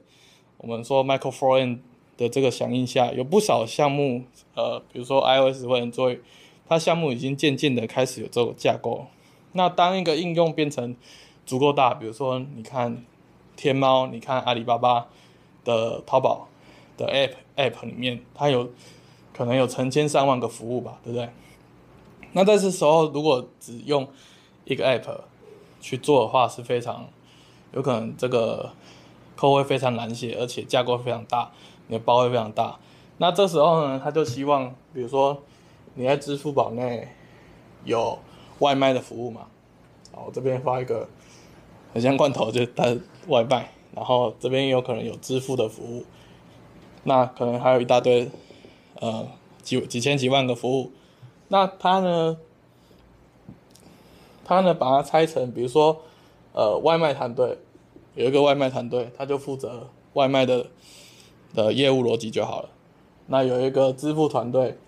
[0.57, 1.81] 我们说 Micro Frontend
[2.17, 4.23] 的这个响应下，有不少项目，
[4.55, 6.21] 呃，比如说 iOS 或者 Android，
[6.69, 9.07] 它项目已经渐渐的开始有这种架构。
[9.53, 10.95] 那当一个应用变成
[11.45, 13.05] 足够大，比如说你看
[13.57, 15.09] 天猫，你看阿里巴巴
[15.65, 16.49] 的淘宝
[16.99, 18.69] 的 App App 里面，它有
[19.33, 21.31] 可能有成千上万个服务吧，对不对？
[22.33, 24.07] 那在这时候，如果只用
[24.67, 25.21] 一个 App
[25.81, 27.09] 去做的话，是非常
[27.73, 28.73] 有可能这个
[29.39, 31.51] code 会非常难写，而且架构非常大，
[31.87, 32.79] 你的包会非常大。
[33.17, 35.43] 那这时候呢，他就希望，比如说
[35.95, 37.09] 你在支付宝内
[37.87, 38.19] 有。
[38.61, 39.43] 外卖的服务嘛，
[40.11, 41.09] 好，我这边发一个
[41.95, 42.85] 很像罐头，就是它
[43.29, 46.05] 外卖，然后这边有可能有支付的服务，
[47.09, 48.31] 那可能还有一大堆，
[49.01, 49.27] 呃，
[49.63, 50.93] 几几千几万个服务，
[51.49, 52.37] 那它呢，
[54.45, 56.03] 它呢把它拆成，比如说，
[56.53, 57.59] 呃，外卖团队
[58.15, 60.67] 有一个外卖团队，他就负责外卖的
[61.53, 62.69] 的业务逻辑就好了，
[63.27, 64.79] 那有一个支付团队，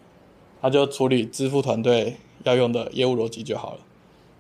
[0.63, 2.19] 他就处理支付团队。
[2.43, 3.81] 要用的业务逻辑就好了。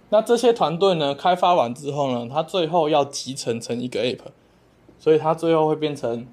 [0.08, 4.20] 那这些团队呢，开发完之后呢，它最后要集成成一个 App，
[4.98, 6.26] 所以它最后会变成，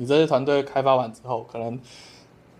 [0.00, 1.78] 你这些团队开发完之后，可能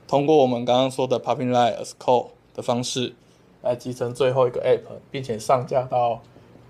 [0.08, 3.14] 通过我们刚刚说的 Pipelines as Code 的方式，
[3.62, 6.20] 来集成最后一个 App，并且上架到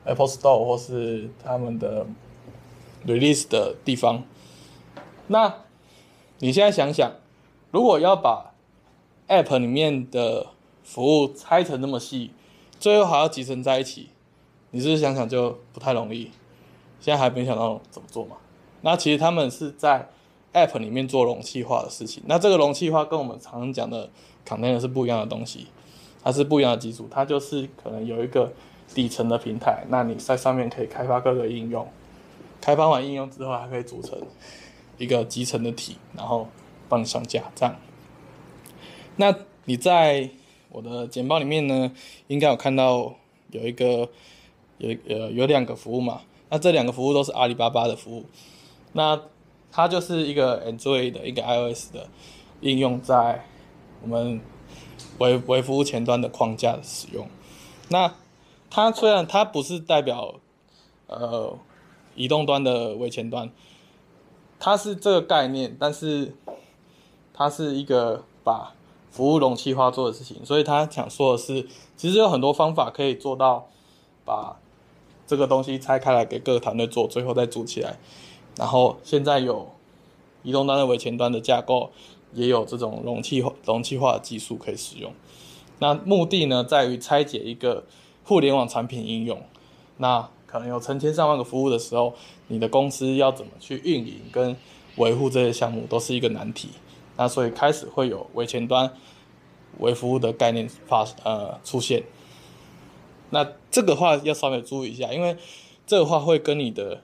[0.05, 2.05] Apple Store 或是他们的
[3.07, 4.25] Release 的地方。
[5.29, 5.55] 那
[6.41, 7.13] 你现在想想，
[7.71, 8.53] 如果要把
[9.27, 10.49] App 里面的
[10.85, 12.33] 服务拆成那么细，
[12.79, 14.11] 最后还要集成在一起，
[14.73, 16.31] 你是不是想想就不太容易？
[17.01, 18.37] 现在还没想到怎么做嘛？
[18.83, 20.09] 那其实他们是在
[20.53, 22.23] App 里面做容器化的事情。
[22.27, 24.11] 那这个容器化跟我们常讲的
[24.47, 25.67] Container 是不一样的东西，
[26.23, 27.07] 它是不一样的技术。
[27.11, 28.53] 它就是可能有一个
[28.95, 31.87] 底层的平台，那你在上面可以开发各个应用。
[32.61, 34.19] 开发完应用之后，还可以组成
[34.99, 36.49] 一个集成的体，然后
[36.89, 37.45] 帮你上架。
[37.55, 37.77] 这样，
[39.17, 39.35] 那
[39.67, 40.29] 你在
[40.71, 41.93] 我的简报里面呢，
[42.27, 43.15] 应该有看到
[43.51, 44.09] 有一个
[44.79, 46.23] 有呃有两个服务嘛？
[46.51, 48.25] 那这两个服务都是阿里巴巴的服务。
[48.93, 49.21] 那
[49.79, 52.09] 它就是一个 Android 的一个 iOS 的
[52.63, 53.45] 应用，在
[54.03, 54.41] 我们
[55.19, 57.29] 微微服务前端的框架的使用。
[57.89, 58.13] 那
[58.69, 60.35] 它虽然它不是代表
[61.07, 61.57] 呃
[62.17, 63.53] 移动端的微前端，
[64.59, 66.35] 它是这个概念，但是
[67.33, 68.75] 它是一个把
[69.13, 70.45] 服务容器化做的事情。
[70.45, 73.69] 所以他想说的是，其实有很多方法可以做到
[74.25, 74.57] 把
[75.25, 77.97] 这个东西拆开来给各个团队做，最后再组起来。
[78.59, 79.71] 然后现在有
[80.43, 81.91] 移动端的微前端的架构，
[82.35, 85.13] 也有这种容器化容器化的技术可以使用。
[85.79, 87.85] 那目的呢，在于拆解一个
[88.25, 89.41] 互联网产品应用。
[89.99, 92.15] 那可能有成千上万个服务的时候，
[92.49, 94.57] 你的公司要怎么去运营跟
[94.97, 96.71] 维护这些项目，都是一个难题。
[97.17, 98.93] 那所以开始会有微前端、
[99.79, 102.03] 微服务的概念发呃出现。
[103.31, 105.37] 那这个话要稍微注意一下，因为
[105.87, 107.03] 这个话会跟你的。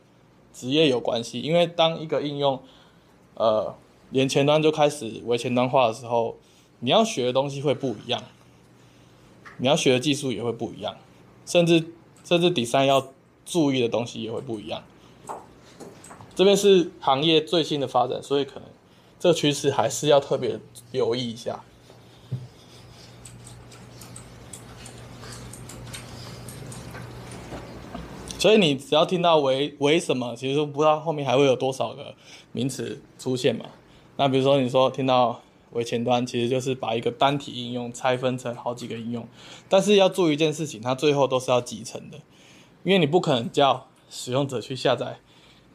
[0.54, 2.62] 职业有关系，因为当一个应用，
[3.34, 3.74] 呃，
[4.10, 6.36] 连前端就开始为前端化的时候，
[6.78, 8.22] 你要学的东西会不一样，
[9.58, 10.96] 你要学的技术也会不一样，
[11.44, 11.92] 甚至
[12.24, 13.08] 甚至第三要
[13.44, 14.84] 注意的东西也会不一样。
[16.34, 18.68] 这边是行业最新的发展，所以可能
[19.18, 20.58] 这个趋势还是要特别
[20.92, 21.62] 留意一下。
[28.44, 32.14] 所以你只要听到微微什么，其实不知道后面还会有多少个
[32.52, 33.64] 名词出现嘛。
[34.18, 39.26] 那比如说你说听到微前端，其实就是把一个单体应用拆分成好几个应用。
[39.66, 42.18] 但是要注意一件事情，它最后都是要集成的，
[42.83, 45.20] 因为你不可能叫使用者去下载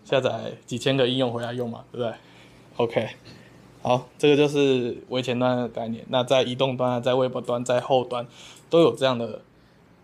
[0.06, 2.14] 下载几千个应用回来用嘛，对不对
[2.78, 3.10] ？OK，
[3.82, 6.06] 好，这个就是微前端的概念。
[6.10, 8.28] 那在移动端、在 Web 端、在后端
[8.70, 9.42] 都有这样的。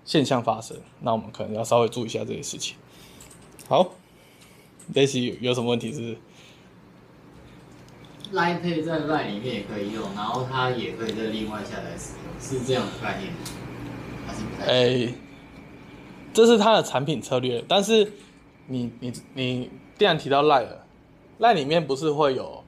[0.05, 2.77] 现象发生，那我们可能要稍微注意一下这些事情。
[3.67, 3.95] 好
[4.93, 6.17] ，Daisy 有有什么问题是是
[8.31, 13.39] ？Line Pay 在 Line 里面也可以用，然后它也可以在另外下载使用，是这样的概念吗？
[14.27, 14.71] 还是不太？
[14.71, 15.13] 哎，
[16.33, 17.65] 这是它的产品策略。
[17.67, 18.13] 但是
[18.67, 20.85] 你你你既然提到 Line 了
[21.39, 22.63] ，Line 里面不是会有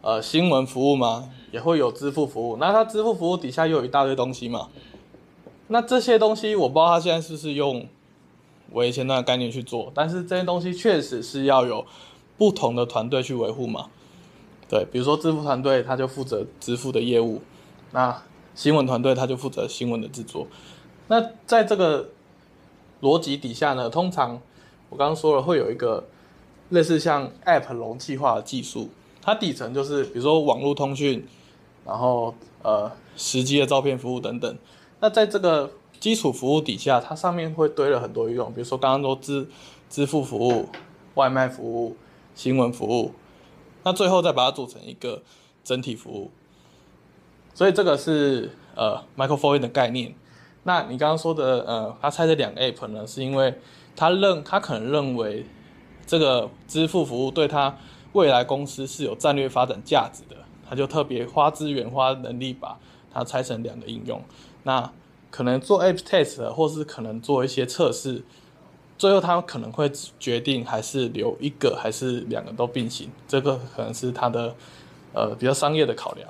[0.00, 1.30] 呃新闻服务吗？
[1.52, 2.56] 也会有支付服务。
[2.58, 4.68] 那它支付服务底下又有一大堆东西嘛？
[5.72, 7.86] 那这些东西我不知道他现在是不是用
[8.72, 11.86] 微前端的概念去做，但是这些东西确实是要有
[12.36, 13.88] 不同的团队去维护嘛。
[14.68, 17.40] 对，比如说支付团队他就负责支付的业务，
[17.92, 18.20] 那
[18.52, 20.48] 新闻团队他就负责新闻的制作。
[21.06, 22.10] 那在这个
[23.00, 24.40] 逻辑底下呢，通常
[24.88, 26.08] 我刚刚说了会有一个
[26.70, 28.90] 类似像 App 容器化的技术，
[29.22, 31.24] 它底层就是比如说网络通讯，
[31.86, 34.56] 然后呃实际的照片服务等等。
[35.00, 39.48] 那在这个基础服务底下，它上面会堆了很多应用，比如说刚刚说支
[39.88, 40.68] 支付服务、
[41.14, 41.96] 外卖服务、
[42.34, 43.12] 新闻服务，
[43.82, 45.22] 那最后再把它组成一个
[45.64, 46.30] 整体服务。
[47.54, 50.14] 所以这个是呃 Michael Foyt 的概念。
[50.62, 53.54] 那你刚刚说的呃，他拆这两个 App 呢，是因为
[53.96, 55.46] 他认他可能认为
[56.06, 57.76] 这个支付服务对他
[58.12, 60.36] 未来公司是有战略发展价值的，
[60.68, 62.78] 他就特别花资源、花能力把
[63.10, 64.22] 它拆成两个应用。
[64.62, 64.92] 那
[65.30, 68.22] 可能做 App Test，或是可能做一些测试，
[68.98, 73.10] 最后他可能会决定还是留一个，还是两个都并行。
[73.26, 74.54] 这个可能是他的
[75.12, 76.28] 呃比较商业的考量。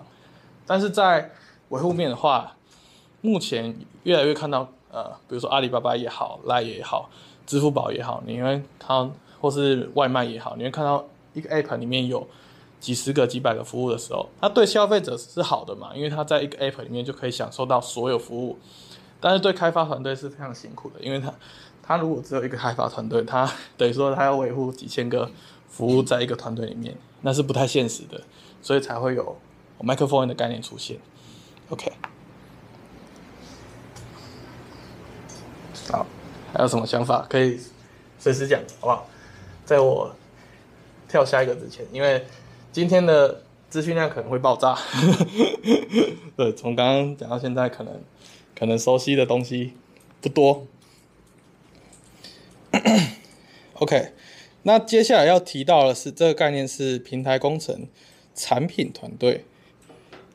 [0.66, 1.30] 但是在
[1.70, 2.56] 维护面的话，
[3.20, 3.74] 目前
[4.04, 7.10] 越来越看到呃，比如说阿里巴巴也好奈也好，
[7.46, 9.10] 支付宝也好，你会看到
[9.40, 11.04] 或是外卖也好，你会看到
[11.34, 12.26] 一个 App 里面有。
[12.80, 15.94] 几十个、几百个服务的时候，它对消费者是好的嘛？
[15.94, 18.58] 因为它在一个 App 里面就可以享受到所有服务。
[19.20, 21.30] 但是对开发团队是非常辛苦的，因为它，
[21.82, 25.30] 它如果只有一个开发团队，它等于说它要维护几千个
[25.68, 28.22] 服务在一个团队里面，那是不太现实的，
[28.62, 29.36] 所以才会有
[29.78, 30.96] Michael Foyt 的概念出现。
[31.68, 31.92] OK。
[35.92, 36.06] 好，
[36.54, 37.60] 还有什么想法可以
[38.18, 39.06] 随时讲，好不好？
[39.66, 40.10] 在我
[41.08, 42.24] 跳下一个之前，因为
[42.72, 44.78] 今天的资讯量可能会爆炸。
[46.36, 48.00] 对，从刚刚讲到现在，可能
[48.56, 49.72] 可能熟悉的东西
[50.20, 50.66] 不多。
[53.74, 54.12] OK，
[54.62, 57.88] 那接下来要提到的是这个概念是平台工程
[58.34, 59.44] 产品团队。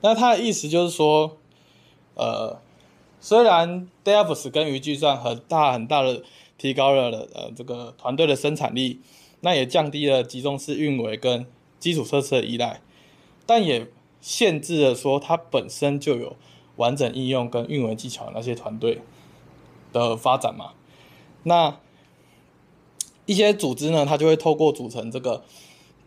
[0.02, 1.38] 那它的意思就是说，
[2.16, 2.60] 呃，
[3.22, 6.22] 虽然 DevOps 跟云计算很大很大的
[6.58, 9.00] 提高了呃这个团队的生产力，
[9.40, 11.46] 那也降低了集中式运维跟
[11.86, 12.82] 基础设施的依赖，
[13.46, 13.88] 但也
[14.20, 16.36] 限制了说它本身就有
[16.78, 19.04] 完整应用跟运维技巧那些团队
[19.94, 20.72] 的发展嘛。
[21.44, 21.78] 那
[23.28, 25.44] 一些组织呢，它就会透过组成这个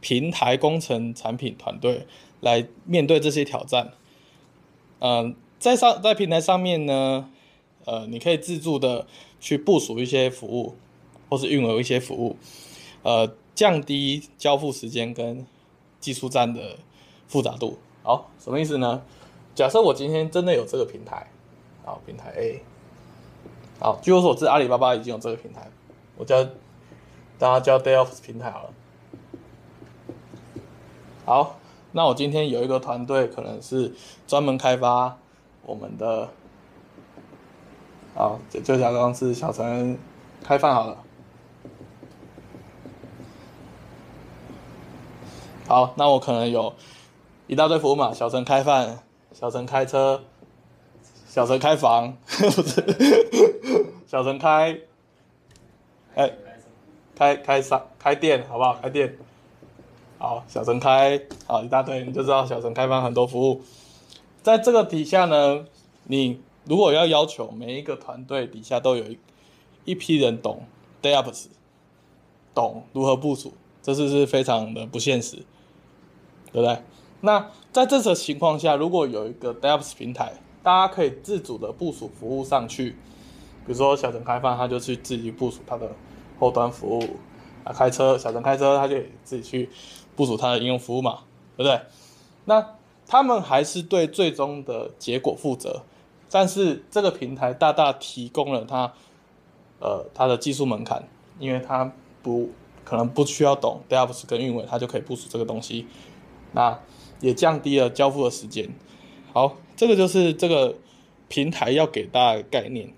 [0.01, 2.09] 平台工程产品团队
[2.41, 3.93] 来面对这些挑战。
[4.99, 7.31] 嗯、在上在平台上面呢，
[7.85, 9.07] 呃，你可以自助的
[9.39, 10.74] 去部署一些服务，
[11.29, 12.37] 或是运维一些服务，
[13.05, 15.47] 呃，降低交付时间跟
[16.01, 16.77] 技术站的
[17.27, 17.79] 复杂度。
[18.03, 19.03] 好，什么意思呢？
[19.55, 21.29] 假设我今天真的有这个平台，
[21.85, 22.63] 好，平台 A，
[23.81, 25.69] 好，据我所知，阿里巴巴已经有这个平台，
[26.17, 26.47] 我叫。
[27.41, 28.71] 大家叫 DevOps 平台好了。
[31.25, 31.57] 好，
[31.93, 33.95] 那我今天有一个团队，可能是
[34.27, 35.17] 专门开发
[35.65, 36.29] 我们的，
[38.17, 39.97] 好，就假装是小陈
[40.43, 40.99] 开饭好了。
[45.69, 46.73] 好，那我可能有
[47.47, 49.01] 一大堆服务嘛，小陈开饭，
[49.35, 50.23] 小陈开车，
[51.29, 52.16] 小陈开房，
[54.09, 54.79] 小陈开，
[56.14, 56.33] 哎、
[57.14, 58.79] 开开商开店好不好？
[58.81, 59.19] 开店，
[60.16, 63.61] 好，小陈开好一大堆，你就知道小陈开发很多服务。
[64.43, 65.66] 在这个底下呢，
[66.05, 69.19] 你如果要要求每一个团队底下都有一
[69.85, 70.62] 一批人懂
[71.03, 71.49] DevOps，
[72.55, 73.53] 懂如何部署，
[73.83, 75.45] 这是是非常的不现实，
[76.53, 76.83] 对不对？
[77.21, 80.33] 那在这种情况下，如果有一个 DevOps 平台，
[80.63, 82.91] 大家可以自主的部署服务上去，
[83.67, 85.91] 比如说小陈开发，他就去自己部署他的。
[86.41, 87.03] 后端服务
[87.65, 88.95] 啊，开车，小陈开车，他就
[89.25, 89.69] 自己去
[90.15, 91.25] 部署他的应用服务嘛，
[91.57, 91.81] 对不对？
[92.45, 92.65] 那
[93.09, 95.83] 他们还是对最终的结果负责，
[96.31, 98.93] 但是这个平台大大提供了他，
[99.81, 101.09] 呃，他的技术门槛，
[101.41, 101.91] 因为他
[102.23, 102.51] 不
[102.85, 105.89] 可能不需要懂 DevOps 跟运维，他就可以部署这个东西，
[106.53, 106.79] 那
[107.21, 108.69] 也降低了交付的时间。
[109.33, 110.77] 好，这个就是这个
[111.29, 112.93] 平台要给大家的概念。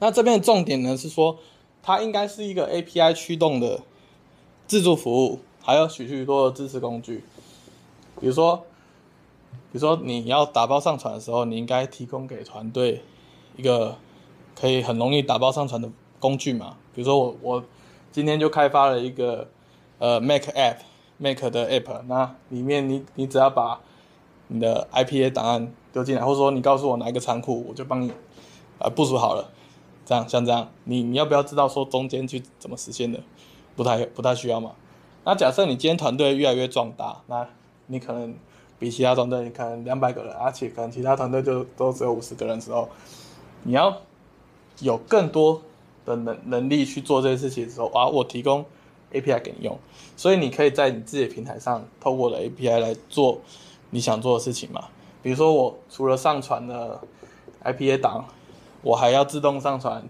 [0.00, 1.38] 那这边的重点呢是说。
[1.84, 3.80] 它应该是一个 API 驱动的
[4.68, 7.24] 自助服务，还有许许多多的支持工具。
[8.20, 8.58] 比如说，
[9.72, 13.02] 比如说你要打包上传的时候，你应该提供给团队
[13.56, 13.96] 一个
[14.54, 15.90] 可以很容易打包上传的
[16.20, 16.76] 工具嘛。
[16.94, 17.64] 比如说我我
[18.12, 19.48] 今天就开发了一个
[19.98, 20.76] 呃 Mac App
[21.22, 23.80] Make 的 App，那里面你你只要把
[24.48, 28.10] 你的 IPA 档案丢进来，或者说你告诉我哪一个仓库，我就帮你
[28.78, 29.48] 呃部署好了。
[30.04, 33.20] 这样像这样，你你要不要知道说中间去怎么实现的？
[33.76, 34.72] 不太不太需要嘛。
[35.24, 37.48] 那假设你今天团队越来越壮大，那
[37.86, 38.34] 你可能
[38.80, 42.88] 比其他团队，可能两百个人，而且可能其他团队就都只有五十个人的时候，
[43.62, 43.96] 你要
[44.80, 45.62] 有更多
[46.04, 48.64] 的能能力去做这些事情的时候，啊，我提供
[49.12, 49.78] API 给你用，
[50.16, 53.40] 所以你可以在你自己的平台上透过我的 API 来做
[53.90, 54.88] 你想做的事情嘛。
[55.22, 57.00] 比如说我除了上传的
[57.64, 58.24] IPA 档。
[58.84, 60.04] 我还要自动上传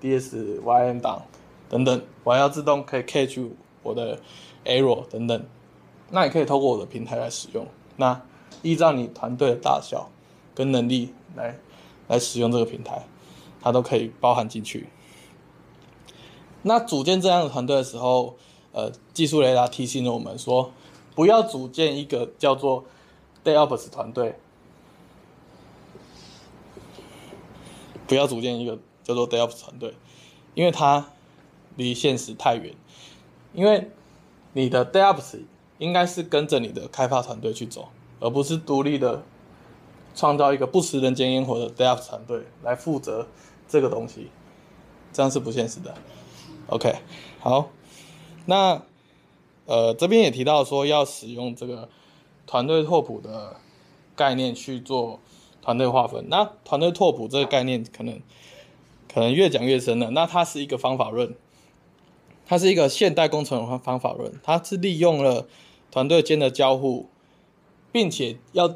[0.00, 1.20] DSYM 档
[1.68, 3.38] 等等，我还要自动可以 catch
[3.82, 4.18] 我的
[4.64, 5.44] error 等等，
[6.10, 7.66] 那你可以透过我的平台来使用。
[7.96, 8.18] 那
[8.62, 10.08] 依照你团队的大小
[10.54, 11.54] 跟能力来
[12.08, 13.04] 来使用这个平台，
[13.60, 14.88] 它都可以包含进去。
[16.64, 18.36] 那组建这样的团队的时候，
[18.72, 20.72] 呃，技术雷达提醒了我们说，
[21.14, 22.84] 不要组建一个叫做
[23.44, 24.34] DevOps 团队。
[28.06, 29.94] 不要组建一个叫做 DevOps 团队，
[30.54, 31.08] 因为它
[31.76, 32.74] 离现实太远。
[33.54, 33.90] 因为
[34.52, 35.40] 你的 DevOps
[35.78, 37.88] 应该是跟着你的开发团队去走，
[38.20, 39.22] 而不是独立的
[40.14, 43.26] 创造一个不食人间烟火的 DevOps 团队来负责
[43.68, 44.28] 这个东西，
[45.12, 45.94] 这样是不现实的。
[46.68, 46.96] OK，
[47.40, 47.70] 好，
[48.46, 48.82] 那
[49.66, 51.88] 呃这边也提到说要使用这个
[52.46, 53.56] 团队拓扑的
[54.16, 55.20] 概念去做。
[55.62, 58.20] 团队划分，那团队拓扑这个概念可能
[59.10, 60.10] 可能越讲越深了。
[60.10, 61.34] 那它是一个方法论，
[62.44, 65.48] 它是一个现代工程方法论，它是利用了
[65.90, 67.08] 团队间的交互，
[67.90, 68.74] 并且要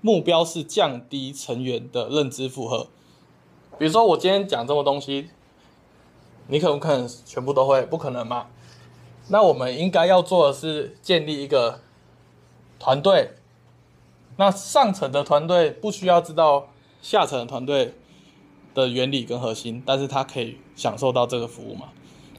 [0.00, 2.88] 目标是降低成员的认知负荷。
[3.78, 5.28] 比如说我今天讲这么东西，
[6.50, 7.82] 你可不可能全部都会？
[7.86, 8.48] 不可能嘛。
[9.28, 11.80] 那我们应该要做的是建立一个
[12.78, 13.30] 团队。
[14.36, 16.68] 那上层的团队不需要知道
[17.02, 17.94] 下层的团队
[18.74, 21.88] 的原理跟核心，但是他可以享受到这个服务嘛？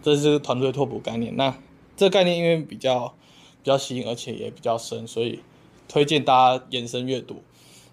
[0.01, 1.36] 这是团队拓扑概念。
[1.38, 1.55] 那
[1.95, 3.14] 这概念因为比较
[3.62, 5.41] 比较新，而且也比较深，所以
[5.88, 7.43] 推荐大家延伸阅读。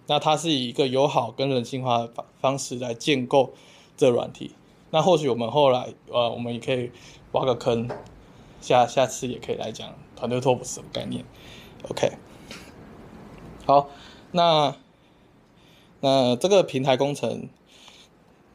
[0.07, 3.53] 那它是以一个友好跟人性化的方方式来建构
[3.97, 4.53] 这软体。
[4.91, 6.91] 那或许我们后来呃，我们也可以
[7.33, 7.89] 挖个坑，
[8.61, 11.25] 下下次也可以来讲团队拓扑是什么概念。
[11.89, 12.13] OK，
[13.67, 13.89] 好，
[14.33, 14.75] 那
[16.01, 17.49] 那这个平台工程，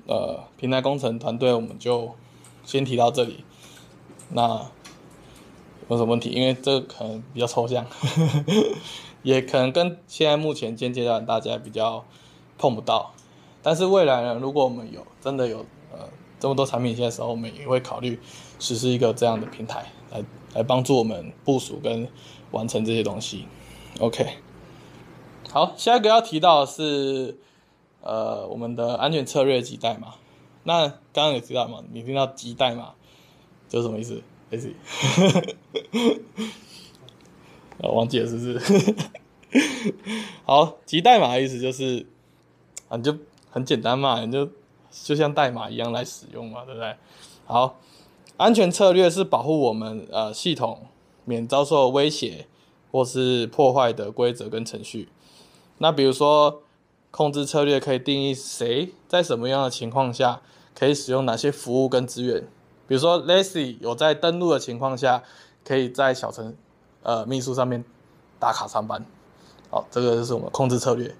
[0.08, 2.16] 呃，平台工程团队我们就
[2.64, 3.46] 先提到这里。
[4.30, 4.66] 那
[5.90, 6.30] 有什么问题？
[6.30, 7.86] 因为这个可能比较抽象，
[9.22, 12.04] 也可能跟现在目前现阶段大家比较
[12.58, 13.14] 碰不到。
[13.62, 15.66] 但是未来呢，如果我们有真的有
[16.44, 18.20] 这么多产品线的时候，我们也会考虑
[18.60, 20.22] 实施一个这样的平台，来
[20.56, 22.06] 来帮助我们部署跟
[22.52, 23.48] 完成这些东西。
[24.02, 24.28] OK，
[25.50, 27.39] 好，下一个要提到的是
[28.02, 30.16] 呃我们的安全策略及代码。
[30.66, 31.82] 那刚刚有提到嘛？
[31.94, 32.94] 你听到及代码
[33.70, 34.22] 就是什么意思？
[37.78, 38.96] 我 忘记了是不是？
[40.44, 42.06] 好，及代码的意思就是，
[42.89, 43.18] 啊，你就
[43.50, 44.50] 很简单嘛，你就
[45.04, 46.96] 就像代码一样来使用嘛，对不对？
[47.46, 47.80] 好，
[48.38, 50.88] 安全策略是保护我们呃系统
[51.26, 52.46] 免遭受威胁
[52.91, 55.10] 或是破坏的规则跟程序。
[55.80, 56.62] 那比如说，
[57.10, 60.41] 控制策略可以定义谁在什么样的情况下
[60.78, 62.48] 可以使用哪些服务跟资源。
[62.88, 65.24] 比如说，Lacy 有在登录的情况下，
[65.66, 66.56] 可以在小程
[67.02, 67.84] 呃秘书上面
[68.39, 69.06] 打卡上班。
[69.70, 71.16] 好，这个就是我们控制策略，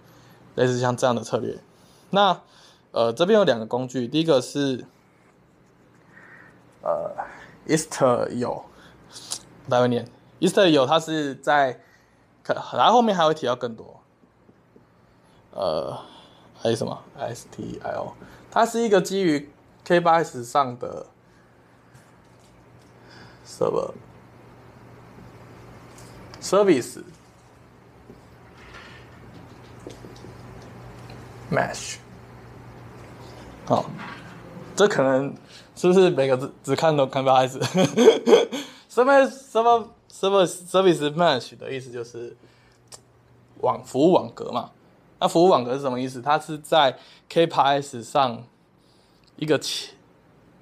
[0.56, 1.58] 类似像这样的策略。
[2.12, 2.40] 那
[2.94, 4.86] 呃这边有两个工具，第一个是
[6.82, 7.14] 呃
[7.68, 8.64] Istio，
[9.68, 10.08] 待会念
[10.40, 11.82] Istio，它是在
[12.42, 14.00] 可，然后后面还会提到更多。
[15.52, 16.00] 呃，
[16.56, 18.14] 还有什么 S T I O，
[18.50, 19.52] 它是一个基于
[19.86, 21.08] K8s 上的。
[23.46, 23.94] 什么
[26.42, 27.04] service
[31.52, 31.98] mesh
[33.66, 33.86] 好，
[34.76, 35.34] 这可能
[35.76, 37.60] 是不是每个字只看都看不好意思
[38.92, 42.36] ？server server server service mesh 的意思就是
[43.62, 44.72] 网服务网格嘛。
[45.20, 46.22] 那服务网格是什么意思？
[46.22, 46.98] 它是在
[47.30, 48.44] K8s 上
[49.38, 49.94] 一个切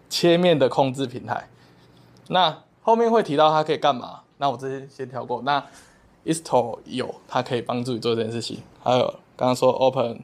[0.08, 1.50] 切面的控制平台。
[2.28, 4.22] 那后面会提到它可以干嘛？
[4.38, 5.42] 那我这些先跳过。
[5.42, 5.66] 那
[6.24, 8.62] Istio 有，它可以帮助你做这件事情。
[8.84, 10.24] 还有刚刚说 Open，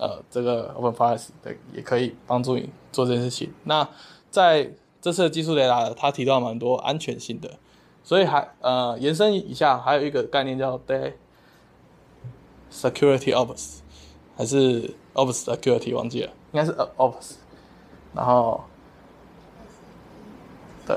[0.00, 3.52] 呃，这个 OpenFiles 的也可以帮助你做这件事情。
[3.64, 3.86] 那
[4.30, 4.72] 在
[5.02, 7.58] 这次的技术雷达，它提到蛮多安全性的，
[8.02, 11.12] 所以还呃延伸一下，还有一个概念叫 Day
[12.72, 13.80] Security Ops，
[14.36, 17.34] 还是 Ops Security 忘记了，应该是 Ops，
[18.14, 18.64] 然后
[20.86, 20.96] 对。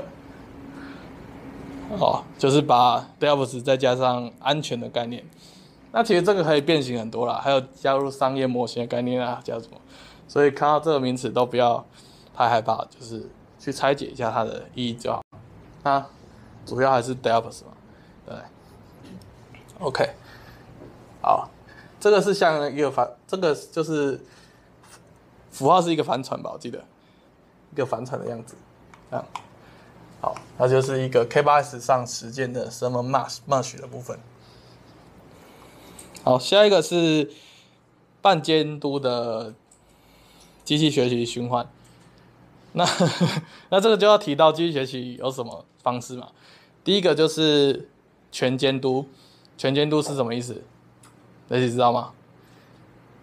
[2.00, 5.22] 哦，就是把 DevOps 再加上安全的概念，
[5.96, 9.80] 那其实这个可以变形很多啦，还有加入商业模型的概念啊，叫什么？
[10.26, 11.86] 所以看到这个名词都不要
[12.36, 13.30] 太害怕，就是
[13.60, 15.22] 去拆解一下它的意义就好。
[15.84, 16.04] 那
[16.66, 17.72] 主要还是 DevOps 嘛，
[18.26, 18.34] 对
[19.78, 20.10] ，OK，
[21.22, 21.48] 好，
[22.00, 24.20] 这个是像一个帆，这个就是
[25.52, 26.82] 符号是一个帆船吧，我记得
[27.72, 28.56] 一个帆船的样子，
[29.12, 29.24] 这样。
[30.20, 34.18] 好，那就是一个 K8s 上实践的 Server Mesh Mesh 的部分。
[36.24, 37.30] 好，下一个是
[38.22, 39.54] 半监督的
[40.64, 41.68] 机器学习循环。
[42.72, 42.84] 那
[43.70, 46.28] 那这个就要提到机器学习有什么方式嘛？
[46.82, 47.88] 第一个就是
[48.32, 49.06] 全监督，
[49.56, 50.64] 全监督是什么意思？
[51.46, 52.12] 大家知道吗？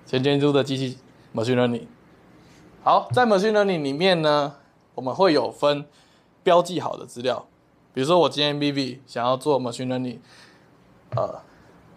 [0.05, 0.99] 全监督的机器
[1.33, 1.87] Machine Learning。
[2.83, 4.55] 好，在 Machine Learning 里面呢，
[4.95, 5.85] 我们会有分。
[6.43, 7.45] 标记好的资料，
[7.93, 10.17] 比如说我今天 B B 想要做 machine learning，
[11.15, 11.39] 呃，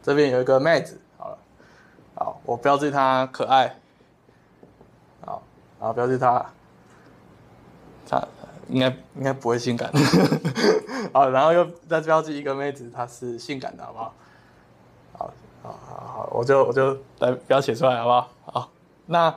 [0.05, 1.39] 这边有一个妹子，好了，
[2.15, 3.75] 好，我标记它可爱，
[5.25, 5.43] 好，
[5.81, 6.45] 然后标记它，
[8.07, 8.23] 它
[8.69, 9.91] 应该应该不会性感，
[11.11, 14.15] 好，然后又再标记一个妹子，她是性感的，好不好？
[15.15, 18.31] 好，好，好，好，我就我就来标写出来，好不好？
[18.45, 18.71] 好，
[19.07, 19.35] 那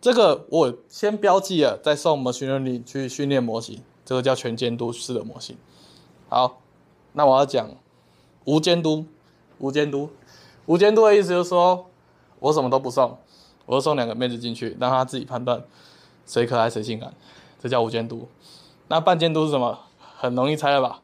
[0.00, 3.82] 这个我先标记了，再送 machine learning 去训练模型。
[4.04, 5.56] 这个叫全监督式的模型。
[6.28, 6.60] 好，
[7.14, 7.68] 那我要讲
[8.44, 9.06] 无监督。
[9.58, 10.10] 无监督，
[10.66, 11.86] 无监督的意思就是说，
[12.40, 13.18] 我什么都不送，
[13.66, 15.62] 我就送两个妹子进去，让她自己判断
[16.26, 17.12] 谁可爱谁性感，
[17.60, 18.28] 这叫无监督。
[18.88, 19.78] 那半监督是什么？
[20.16, 21.02] 很容易猜了吧？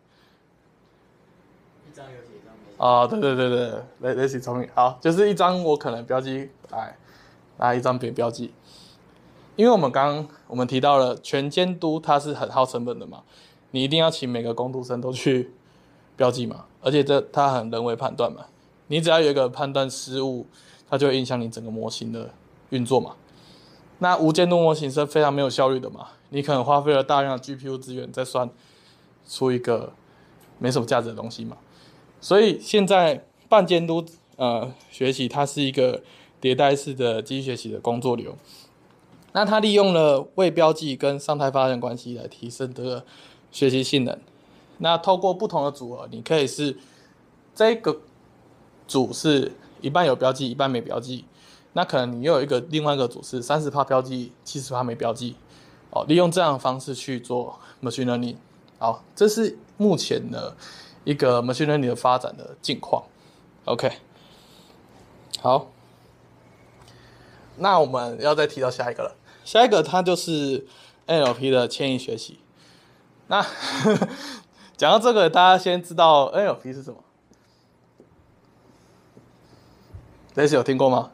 [1.90, 2.76] 一张有写一张没写。
[2.78, 4.68] 哦，对对对对，雷雷西聪明。
[4.74, 6.96] 好，就是一张我可能标记，来，
[7.58, 8.54] 拿一张别标记。
[9.56, 13.22] 因为我们刚刚我们提到了全监督，它是很耗成本的嘛，
[13.72, 15.52] 你一定要请每个工读生都去
[16.20, 18.44] 标记嘛，而且这它很人为判断嘛，
[18.88, 20.46] 你只要有一个判断失误，
[20.86, 22.28] 它就会影响你整个模型的
[22.68, 23.16] 运作嘛。
[24.00, 28.50] 那无监督模型是非常没有效率的嘛，你可能花费了大量的 GPU 资源在算
[29.26, 29.94] 出一个
[30.58, 31.56] 没什么价值的东西嘛。
[32.20, 34.04] 所以现在半监督
[34.36, 36.02] 呃学习，它是一个
[36.38, 38.36] 迭代式的机器学习的工作流。
[39.32, 43.06] 那它利用了未标记跟上态发现关系来提升这个
[43.50, 44.18] 学习性能。
[44.80, 46.76] 那透过不同的组合，你可以是
[47.54, 48.00] 这个
[48.88, 51.24] 组是一半有标记，一半没标记。
[51.72, 55.36] 那可能你又有一个另外一个组是三十趴标记，七十趴没标记。
[55.90, 58.36] 哦，利用这样的方式去做 machine learning。
[58.78, 60.56] 好，这是目前的
[61.04, 63.04] 一个 machine learning 的发展的近况。
[63.66, 63.92] OK，
[65.40, 65.68] 好，
[67.56, 69.16] 那我们要再提到下一个了。
[69.44, 70.66] 下一个它就是
[71.06, 72.38] NLP 的迁移学习。
[73.26, 73.44] 那
[74.80, 77.04] 讲到这个，大家先知道 NLP 是什么？
[80.32, 81.10] 这次有听过吗？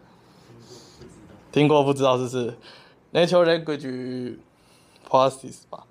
[1.50, 2.56] 听过不知道是不是
[3.12, 4.38] ？Natural Language
[5.10, 5.84] Processing 吧，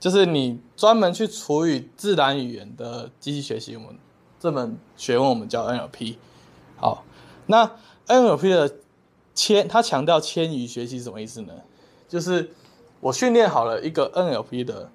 [0.00, 3.76] 就是你专门去处理自然语言的机器学习。
[3.76, 3.98] 我们
[4.40, 6.16] 这门学问我们叫 NLP。
[6.78, 7.04] 好，
[7.48, 7.70] 那
[8.06, 8.76] NLP 的
[9.34, 11.52] 迁，它强调迁移学习什么意思呢？
[12.08, 12.54] 就是
[13.00, 14.90] 我训练好了一个 NLP 的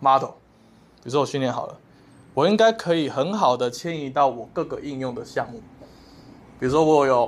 [0.00, 0.30] model，
[1.06, 1.78] 比如说我训练好了，
[2.34, 5.62] 我应该可以很好的迁移到我各个应用的项目。
[6.58, 7.26] 比如说我有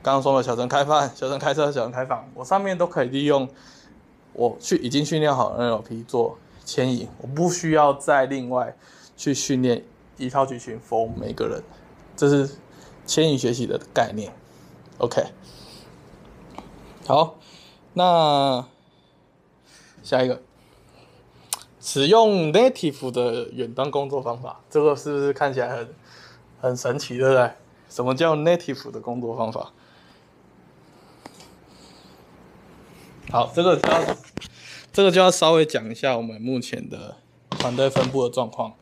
[0.00, 3.48] 刚刚说的小城开饭、小城开车、小城开房，我上面都可以利用
[4.32, 8.76] 我去已经训练好的 NLP 做迁移，我不需要再另外
[9.16, 9.82] 去训练
[10.16, 11.60] 一套剧情 for 每个人，
[12.14, 12.48] 这是
[13.06, 14.32] 迁移学习的概念。
[14.98, 15.26] OK，
[17.08, 17.34] 好，
[17.94, 18.64] 那
[20.04, 20.40] 下一个，
[21.86, 25.94] 使用 native 的远端工作方法，这个是不是看起来很
[26.60, 27.48] 很神奇，对不对？
[27.88, 29.72] 什么叫 native 的工作方法？
[33.30, 34.16] 好，这个就要
[34.92, 37.14] 这个就要稍微讲一下我们目前的
[37.50, 38.74] 团队分布的状况。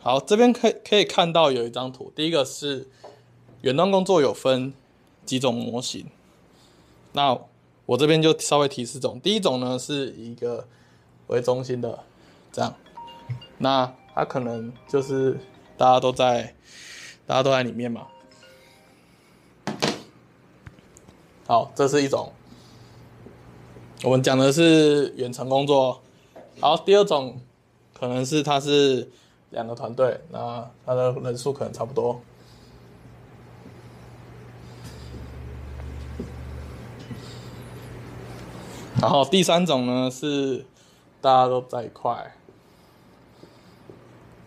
[0.00, 2.88] 好，这边可可以看到有一张图，第一个是
[3.60, 4.74] 远端工作有分。
[5.24, 6.06] 几种模型，
[7.10, 7.36] 那
[7.84, 9.18] 我这边就稍微提四种。
[9.18, 10.68] 第一种呢是一个
[11.26, 12.04] 为中心的，
[12.56, 12.74] 这样，
[13.58, 15.38] 那他可能就是
[15.76, 16.54] 大家都在，
[17.26, 18.06] 大家都在里面嘛。
[21.46, 22.32] 好，这是一种，
[24.04, 26.00] 我们讲的是远程工作。
[26.58, 27.38] 好，第二种
[27.92, 29.10] 可能是他是
[29.50, 32.22] 两个团队，那他的人数可能差不多。
[38.98, 40.64] 然后第三种呢是
[41.20, 42.34] 大家都在一块，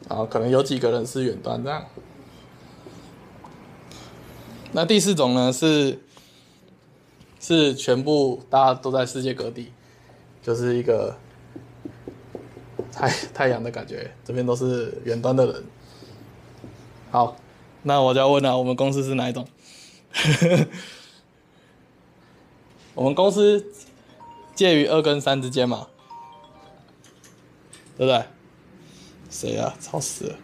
[0.09, 1.85] 然后可能有几个人是远端这样。
[4.73, 6.01] 那第四种呢是
[7.39, 9.71] 是全部大家都在世界各地，
[10.41, 11.15] 就是一个
[12.91, 15.63] 太太阳的感觉，这边都是远端的人。
[17.11, 17.37] 好，
[17.83, 19.47] 那我就要问了，我们公司是哪一种？
[22.93, 23.71] 我们公司。
[24.55, 25.87] 介于二跟三之间嘛，
[27.97, 28.25] 对不对？
[29.29, 29.73] 谁啊？
[29.79, 30.35] 吵死了。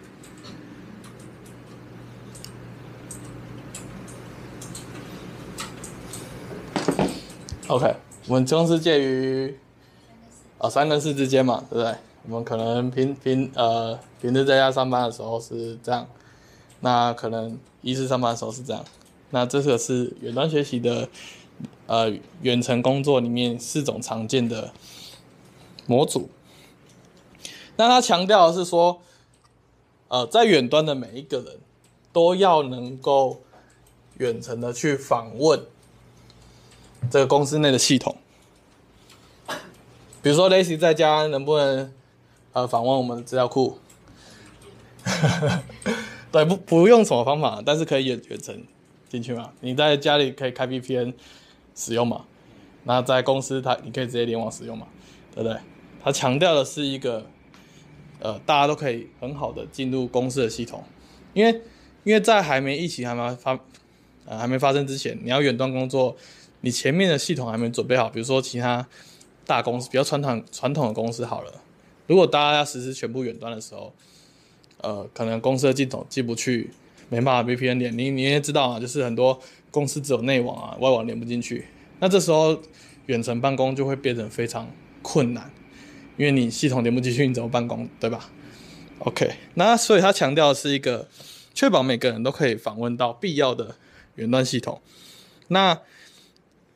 [7.67, 7.95] OK，
[8.27, 9.57] 我们公司介于
[10.59, 11.95] 啊三跟四之间嘛，对不对？
[12.27, 16.07] 我们可能平平呃平时在家上班的时候是这样，
[16.81, 18.85] 那可能一是上班的时候是这样，
[19.31, 21.09] 那这个是远端学习的。
[21.87, 22.11] 呃，
[22.41, 24.73] 远程工作里面四种常见的
[25.85, 26.27] 模组。
[27.77, 29.01] 那他强调的是说，
[30.07, 31.57] 呃，在远端的每一个人
[32.13, 33.41] 都要能够
[34.17, 35.61] 远程的去访问
[37.09, 38.15] 这个公司内的系统。
[40.21, 41.93] 比如说，Lacy 在家能不能
[42.53, 43.77] 呃访问我们的资料库？
[46.31, 48.63] 对，不不用什么方法，但是可以远远程
[49.09, 49.51] 进去嘛？
[49.59, 51.13] 你在家里可以开 VPN。
[51.77, 52.23] 使用嘛，
[52.85, 54.87] 那在公司它你可以直接联网使用嘛，
[55.33, 55.59] 对不对？
[56.01, 57.25] 它强调的是一个，
[58.25, 60.83] 呃，大家都可以很好的进入公司的系统，
[61.35, 61.61] 因为
[62.03, 63.59] 因为在还没疫情还没发，
[64.25, 66.17] 呃还没发生之前，你要远端工作，
[66.61, 68.87] 你前面的系统还没准备好，比如说其他
[69.45, 71.51] 大公司，比较传统传统的公司好了，
[72.07, 73.93] 如果大家要实施全部远端的时候，
[74.81, 76.71] 呃，可能公司的系统进不去，
[77.09, 81.65] 没办法 VPN 连，你你也知道啊，就是很多公司只有内网啊，外网连不进去，
[81.99, 82.59] 那这时候
[83.05, 84.67] 远程办公就会变得非常
[85.03, 85.51] 困难，
[86.17, 88.29] 因为你系统连不进去，你怎么办公，对吧
[88.99, 91.07] ？OK，那所以他强调的是一个
[91.53, 93.75] 确保每个人都可以访问到必要的
[94.15, 94.81] 远端系统。
[95.49, 95.81] 那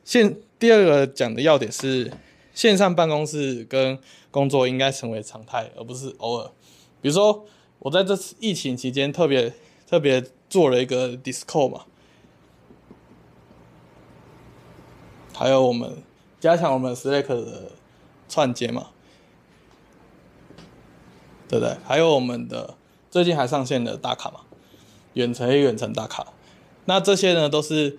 [0.04, 2.12] 现第二个讲的要点是，
[2.54, 3.98] 线上办公室跟
[4.30, 6.50] 工作应该成为常态，而不是偶尔。
[7.00, 7.46] 比如说，
[7.78, 9.52] 我在这次疫情期间特别
[9.88, 11.86] 特别做了一个 d i s c o 嘛，
[15.34, 16.02] 还有我们
[16.38, 17.72] 加强我们 Slack 的
[18.28, 18.90] 串接嘛，
[21.50, 21.76] 对不对？
[21.84, 22.74] 还有我们的
[23.10, 24.40] 最近还上线的打卡嘛，
[25.14, 26.28] 远程与远程打卡。
[26.84, 27.98] 那这些呢，都是。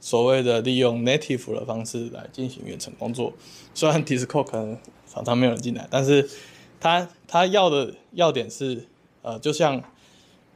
[0.00, 3.32] 所谓的利用 native 的方式来进行远程工作，
[3.74, 4.78] 虽然 Discord 可能
[5.12, 6.30] 常常没有人进来，但是
[6.78, 8.86] 他他要的要点是，
[9.22, 9.82] 呃，就像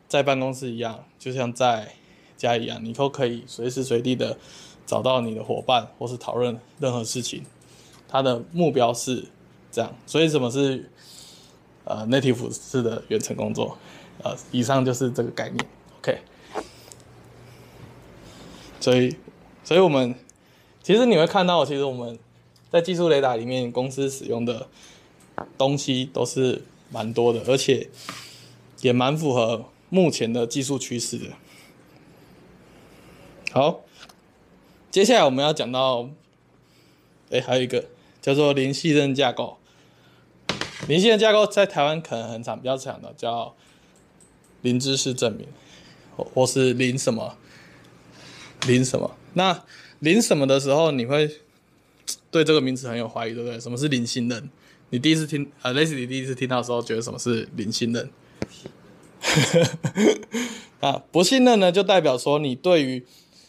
[0.06, 1.92] 在办公室一样，就像在
[2.36, 4.38] 家一样，你都可以随时随地的
[4.86, 7.44] 找到你的伙伴，或是讨论任何事情。
[8.06, 9.24] 他的目标是
[9.72, 10.88] 这样，所以什么是
[11.84, 13.78] 呃 native 式的远程工作？
[14.22, 15.66] 呃，以上就是这个概念。
[15.98, 16.18] OK，
[18.80, 19.16] 所以。
[19.64, 20.12] 所以，我们
[20.82, 22.18] 其实你会看到，其实我们
[22.68, 24.66] 在技术雷达里面，公司使用的
[25.56, 27.88] 东西都是蛮多的，而且
[28.80, 31.26] 也蛮符合目前的技术趋势的。
[33.52, 33.82] 好，
[34.90, 36.08] 接下来我们要讲到，
[37.30, 37.84] 哎，还有一个
[38.20, 39.58] 叫做零信任架构。
[40.88, 43.54] 零信任架构在台湾可能很常比较常的叫
[44.62, 45.46] 零知识证明，
[46.16, 47.36] 或或是零什么
[48.66, 49.16] 零什么。
[49.34, 49.64] 那
[50.00, 51.30] 零什么的时候，你会
[52.30, 53.58] 对这个名词很有怀疑，对不对？
[53.60, 54.50] 什么是零信任？
[54.90, 58.10] 你第一次听啊，类似你第一次听到的时候，觉得什么是零信任？
[60.80, 63.06] 啊，不信任呢，就代表说你对于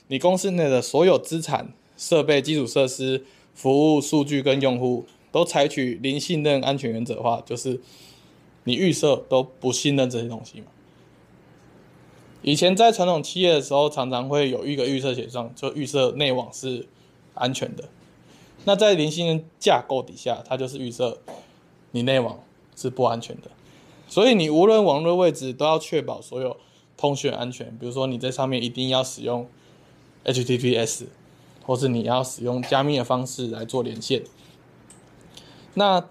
[0.08, 3.26] 你公司内的所有资产、设备、基础设施、
[3.56, 7.82] 服务、数据跟用户，都采取零信任安全原则的话，就是
[8.66, 10.68] 你预设都不信任这些东西嘛。
[12.44, 16.88] 以前在传统企业的时候，常常会有一个预设写上，就预设内网是
[17.34, 17.90] 安全的。
[18.66, 21.20] 那在零信任架构底下，它就是预设
[21.92, 22.40] 你内网
[22.76, 23.50] 是不安全的。
[24.08, 26.56] 所以你无论网络位置都要确保所有
[26.96, 27.76] 通讯安全。
[27.80, 29.48] 比如说你在上面一定要使用
[30.26, 31.06] HTTPS，
[31.66, 34.22] 或是你要使用加密的方式来做连线。
[35.76, 36.06] 那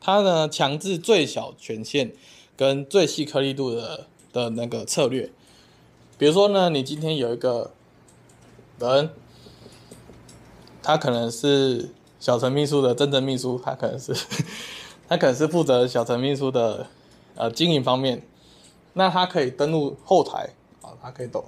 [0.00, 2.12] 它呢，强制最小权限
[2.56, 5.30] 跟最细颗粒度的的那个策略。
[6.16, 7.72] 比如说呢，你今天有一个
[8.78, 9.10] 人，
[10.82, 14.14] 他可能是小陈秘书的真正秘书，他可能是
[15.08, 16.86] 他可能是负责小陈秘书的
[17.34, 18.22] 呃经营方面，
[18.94, 20.50] 那他可以登录后台
[20.82, 21.42] 啊，他可以登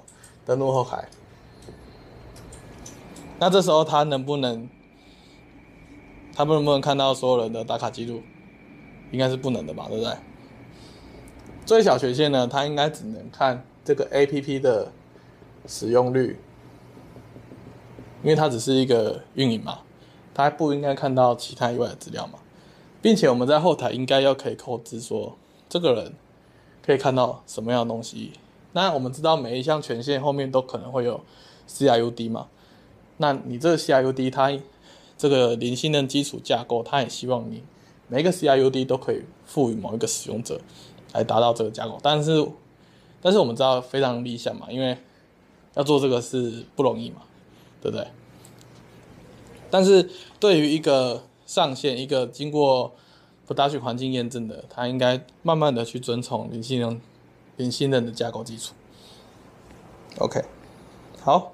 [0.45, 1.07] 登录后台，
[3.39, 4.69] 那这时候他能不能
[6.33, 8.21] 他们能不能看到所有人的打卡记录？
[9.11, 10.13] 应该是不能的吧，对不对？
[11.65, 13.65] 最小权限呢，他应该只能看。
[13.83, 14.91] 这个 APP 的
[15.65, 16.37] 使用率，
[18.21, 19.79] 因为它只是一个运营嘛，
[20.35, 22.37] 它不应该看到其他以外的资料嘛，
[23.01, 25.35] 并且我们在后台应该要可以控制说，
[25.67, 26.13] 这个人
[26.85, 28.33] 可以看到什么样的东西。
[28.73, 31.19] 那我们知道每一项权限后面都可能会有
[31.65, 32.49] C I U D 嘛，
[33.17, 34.51] 那你这个 C I U D 它
[35.21, 37.61] 这个零信任基础架构，它也希望你
[38.07, 40.59] 每个 C I U D 都可以赋予某一个使用者
[41.13, 42.47] 来达到这个架构，但是。
[43.23, 44.97] 但是我们知道非常理想嘛，因为
[45.75, 47.17] 要做这个是不容易嘛，
[47.79, 48.07] 对不对？
[49.69, 50.09] 但是
[50.39, 52.95] 对于一个上线、一个经过
[53.47, 56.99] production 环境验证的，他应该慢慢的去遵从零信任、
[57.57, 58.73] 零信任的架构基础。
[60.17, 60.43] OK，
[61.21, 61.53] 好，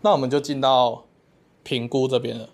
[0.00, 1.04] 那我们就进到
[1.62, 2.48] 评估这边了。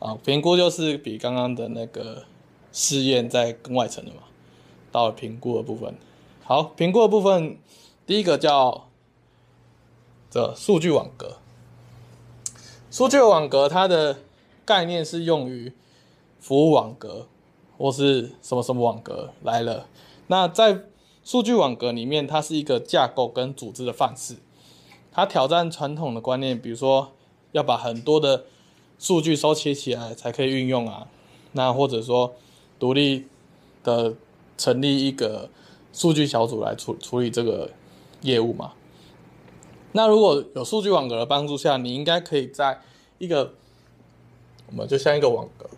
[0.00, 2.24] 啊，评估就是比刚刚的那个
[2.72, 4.22] 试验在更外层的嘛，
[4.90, 5.94] 到了评估的部分。
[6.42, 7.58] 好，评估的部分，
[8.06, 8.88] 第一个叫
[10.30, 11.36] 这数据网格。
[12.90, 14.18] 数据网格它的
[14.64, 15.72] 概念是用于
[16.40, 17.28] 服务网格
[17.76, 19.86] 或是什么什么网格来了。
[20.28, 20.80] 那在
[21.22, 24.36] 数据网格里面，它是一个架构跟组织的范式。
[25.12, 27.12] 它挑战传统的观念，比如说
[27.52, 28.46] 要把很多的
[29.00, 31.08] 数据收集起来才可以运用啊。
[31.50, 32.36] 那或者说
[32.78, 33.26] 独立
[33.82, 34.14] 的
[34.56, 35.50] 成立一个。
[35.92, 37.68] 数据小组来处处理这个
[38.20, 38.74] 业务嘛？
[39.90, 42.80] 那如果有数据网格的帮助下，你应该可以在
[43.18, 43.54] 一个，
[44.68, 45.68] 我们就像一个网格，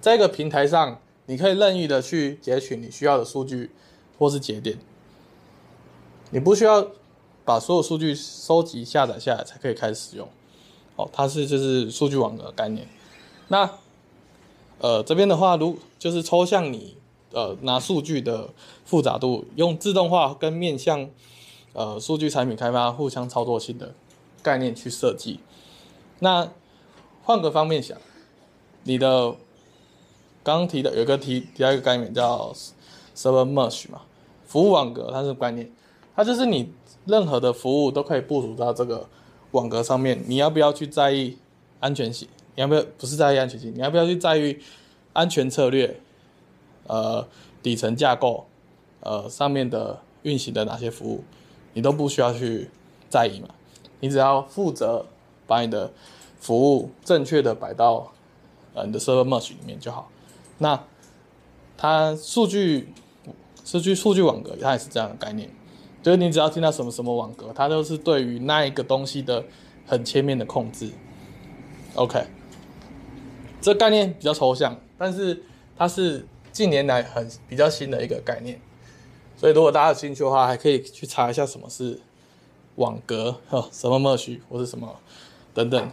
[0.00, 3.72] 在一个平台上，你可以任意的去截取你需要的数据
[4.16, 4.78] 或是节点，
[6.30, 6.86] 你不需要
[7.44, 10.28] 把所有数据收集下载下来才可以开始使用。
[11.00, 12.86] 哦，它是就是数据网的概念。
[13.48, 13.70] 那
[14.78, 16.96] 呃这边的话，如就是抽象你
[17.32, 18.50] 呃拿数据的
[18.84, 21.08] 复杂度，用自动化跟面向
[21.72, 23.94] 呃数据产品开发互相操作性的
[24.42, 25.40] 概念去设计。
[26.20, 26.48] 那
[27.22, 27.96] 换个方面想，
[28.84, 29.34] 你的
[30.42, 32.52] 刚刚提的有一个提第二个概念叫
[33.14, 34.02] server mesh 嘛，
[34.46, 35.70] 服务网格，它是概念，
[36.16, 36.72] 它就是你
[37.04, 39.08] 任何的服务都可以部署到这个
[39.52, 41.38] 网格上面，你要不要去在意
[41.80, 42.28] 安全性？
[42.54, 43.72] 你要不要不是在意安全性？
[43.74, 44.58] 你要不要去在意
[45.12, 46.00] 安全策略？
[46.86, 47.28] 呃，
[47.62, 48.46] 底层架构，
[49.00, 51.22] 呃，上面的运行的哪些服务，
[51.72, 52.68] 你都不需要去
[53.08, 53.48] 在意嘛，
[54.00, 55.06] 你只要负责
[55.46, 55.92] 把你的
[56.40, 58.12] 服务正确的摆到
[58.74, 60.10] 呃你的 server mesh 里面就好。
[60.58, 60.82] 那
[61.76, 62.92] 它数据
[63.64, 65.48] 数据数据网格，它也是这样的概念，
[66.02, 69.44] 就是你只要听到什么什么网格，它都是对于那一个东西的
[69.86, 70.90] 很切面的控制。
[71.94, 72.24] OK，
[73.60, 75.42] 这概念比较抽象，但是
[75.76, 78.60] 它是近年来很比较新的一个概念，
[79.36, 82.00] 所以如果大家有兴趣的话，还可以去查一下什么是
[82.76, 84.96] 网格，哈，什么 mesh 或是什么
[85.52, 85.90] 等等。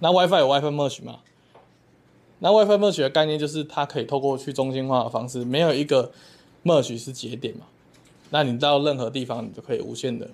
[0.00, 1.20] 那 WiFi 有 WiFi mesh 吗？
[2.38, 6.12] 那 WiFi merge 的概念就是它可以透过去中心化的方式，没有一个
[6.64, 7.64] merge 是节点嘛，
[8.30, 10.28] 那你到任何地方你就可以无限的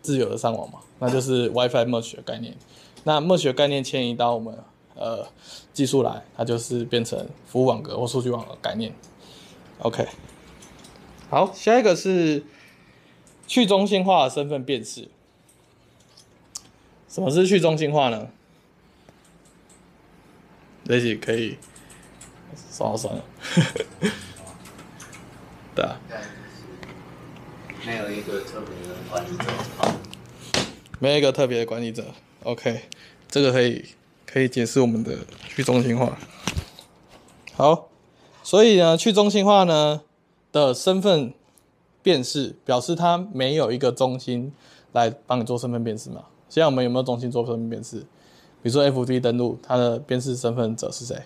[0.00, 2.56] 自由的上网嘛，那就是 WiFi merge 的概念。
[3.04, 4.56] 那 merge 的概念迁移到我们
[4.94, 5.26] 呃
[5.72, 8.94] 技术来，它就是变成服务网格或数据网格概念。
[9.78, 10.06] OK，
[11.30, 12.44] 好，下一个是
[13.46, 15.08] 去中心化的身份辨识。
[17.08, 18.28] 什么是去中心化呢？
[20.84, 21.56] 这些可以
[22.70, 23.24] 算了算了，
[25.76, 25.96] 对啊，
[27.84, 29.44] 没有一个特别的管理者，
[29.76, 29.92] 好，
[31.00, 32.04] 没有一个特别的管理者
[32.44, 32.82] ，OK，
[33.28, 33.84] 这个可以
[34.24, 35.18] 可以解释我们的
[35.48, 36.16] 去中心化。
[37.54, 37.88] 好，
[38.44, 40.02] 所以呢，去中心化呢
[40.52, 41.34] 的身份
[42.02, 44.52] 辨识，表示它没有一个中心
[44.92, 46.26] 来帮你做身份辨识嘛？
[46.48, 47.98] 现在我们有没有中心做身份辨识？
[48.62, 51.16] 比如说，FB 登录，它的辨识身份者是谁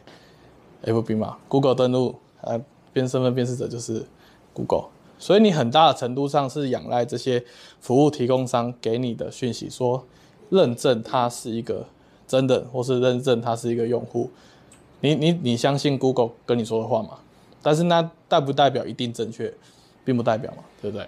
[0.85, 1.37] ？FB 嘛。
[1.49, 2.59] Google 登录，它
[2.95, 4.07] 辨身份辨识者就是
[4.55, 4.87] Google。
[5.19, 7.45] 所以你很大的程度上是仰赖这些
[7.81, 10.07] 服务提供商给你的讯息，说
[10.51, 11.87] 认证它是一个
[12.27, 14.31] 真的，或是认证它是一个用户。
[15.01, 17.19] 你你你相信 Google 跟你说的话吗？
[17.63, 19.53] 但是那代不代表一定正确，
[20.05, 21.07] 并不代表嘛，对不对？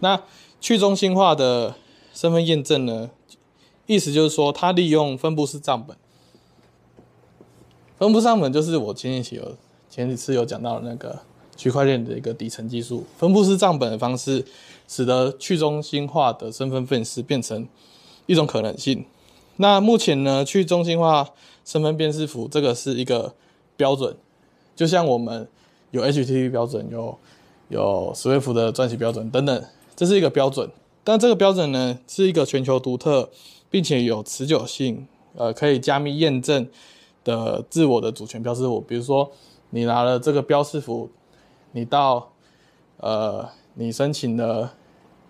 [0.00, 0.20] 那
[0.60, 1.74] 去中心化的
[2.12, 3.10] 身份验证呢？
[3.86, 5.96] 意思就是说，它利用分布式账本。
[7.98, 9.56] 分布式账本就是我前几期有
[9.90, 11.20] 前几次有讲到的那个
[11.58, 13.04] 区块链的一个底层技术。
[13.18, 14.42] 分布式账本的方式，
[14.88, 17.68] 使得去中心化的身份辨识变成
[18.24, 19.04] 一种可能性。
[19.56, 21.28] 那目前呢，去中心化
[21.66, 23.34] 身份辨识符这个是一个
[23.76, 24.16] 标准，
[24.74, 25.46] 就像我们
[25.90, 27.18] 有 HTTP 标准，有
[27.68, 30.70] 有 Swift 的撰写标准等等，这是一个标准。
[31.04, 33.28] 但这个标准呢，是一个全球独特。
[33.70, 35.06] 并且有持久性，
[35.36, 36.66] 呃，可以加密验证
[37.22, 38.80] 的自我的主权标识符。
[38.80, 39.30] 比如说，
[39.68, 41.10] 你拿了这个标识符，
[41.72, 42.30] 你到
[42.98, 44.74] 呃，你申请了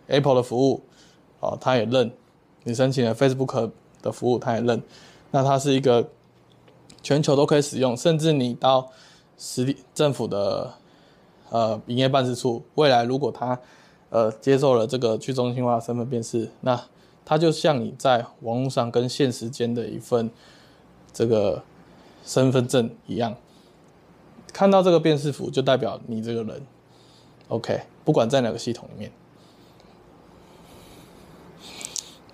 [0.06, 0.82] Apple 的服务，
[1.40, 2.08] 哦，它也认；
[2.64, 3.70] 你申请了 Facebook
[4.00, 4.82] 的服务，它也认。
[5.30, 6.08] 那它是一个
[7.02, 8.88] 全球都可以使用，甚至你到
[9.36, 10.72] 实体政府的
[11.50, 13.58] 呃营业办事处，未来如果它
[14.08, 16.82] 呃接受了这个去中心化身份辨识，那
[17.24, 20.30] 它就像你在网络上跟现实间的一份
[21.12, 21.62] 这个
[22.24, 23.36] 身份证一样，
[24.52, 26.62] 看到这个辨识符就代表你这个人
[27.48, 29.12] ，OK，不管在哪个系统里面。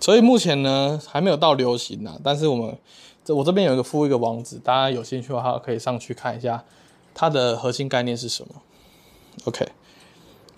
[0.01, 2.77] 所以目前呢还没有到流行呢，但是我们
[3.25, 6.65] 这我这边有一个附一个网址，大家有兴趣的话可以上去看一下
[7.15, 8.63] 它的核心概念是什么。
[9.45, 9.69] OK，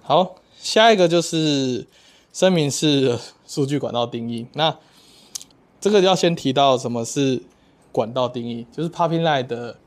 [0.02, 1.86] 好，下一个就是。
[2.32, 4.46] 声明是数据管道定义。
[4.52, 4.76] 那
[5.80, 7.42] 这个要先提到什么是
[7.90, 9.78] 管道定义，就是 Pipelines 的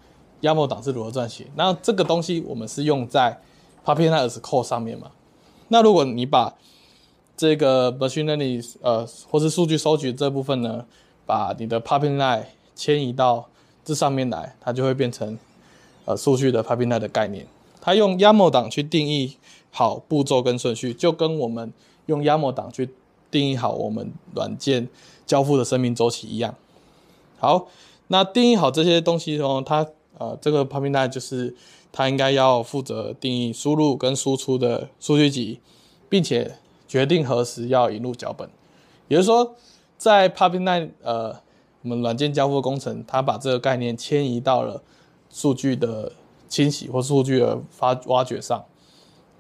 [0.41, 1.47] YAML 档是如何撰写。
[1.55, 3.39] 那这个东西我们是用在
[3.85, 5.11] Pipelines code 上面嘛？
[5.69, 6.55] 那如果你把
[7.37, 10.85] 这个 machine learning 呃，或是数据收集这部分呢，
[11.25, 12.43] 把你的 Pipeline
[12.75, 13.47] 迁移到
[13.85, 15.37] 这上面来，它就会变成
[16.05, 17.47] 呃数据的 Pipeline 的概念。
[17.81, 19.37] 它用 YAML 档去定义
[19.71, 21.71] 好步骤跟顺序，就跟我们
[22.07, 22.89] 用 YAML 档去
[23.31, 24.89] 定义好我们软件
[25.25, 26.55] 交付的生命周期一样。
[27.37, 27.67] 好，
[28.07, 29.87] 那定义好这些东西后，它
[30.20, 31.55] 呃，这个 pipeline 就是
[31.91, 35.59] 它应该要负责定义输入跟输出的数据集，
[36.07, 36.57] 并且
[36.88, 38.47] 决定何时要引入脚本。
[39.07, 39.55] 也就是说，
[39.97, 41.36] 在 pipeline，呃，
[41.82, 44.84] 我们软件交付工程，它把这个概念迁移到了
[45.32, 46.11] 数据的
[46.47, 48.65] 清洗或数据的发挖掘上，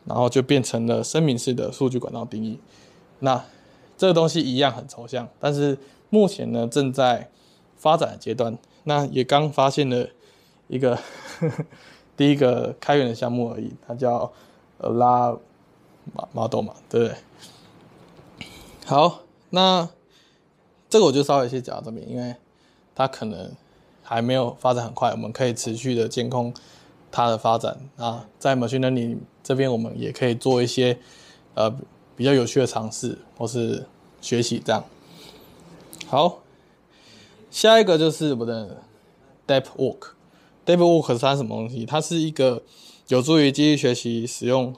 [0.05, 2.57] 然后就变成了声明式的数据管道定义。
[3.19, 3.43] 那
[3.97, 5.77] 这个东西一样很抽象，但是
[6.09, 7.29] 目前呢正在
[7.75, 8.57] 发展的阶段。
[8.85, 10.07] 那也刚发现了
[10.69, 11.65] 一个呵呵
[12.15, 14.31] 第一个开源的项目而已，它叫
[14.77, 15.37] 呃拉
[16.13, 17.17] 马 model 嘛，对不对？
[18.85, 19.23] 好。
[19.51, 19.89] 那
[20.89, 22.35] 这个我就稍微先讲到这边，因为
[22.93, 23.51] 它可能
[24.03, 26.53] 还没有发展很快，我们可以持续的监控
[27.09, 28.27] 它的发展啊。
[28.37, 30.99] 在 machine learning 这边，我们也可以做一些
[31.55, 31.75] 呃
[32.15, 33.87] 比较有趣的尝试或是
[34.21, 34.83] 学习这样。
[36.05, 36.41] 好，
[37.49, 38.83] 下一个就是我的
[39.47, 40.09] Deep Work。
[40.69, 41.85] Depth Work 是它什么东西？
[41.85, 42.61] 它是一个
[43.07, 44.75] 有助于机器学习使用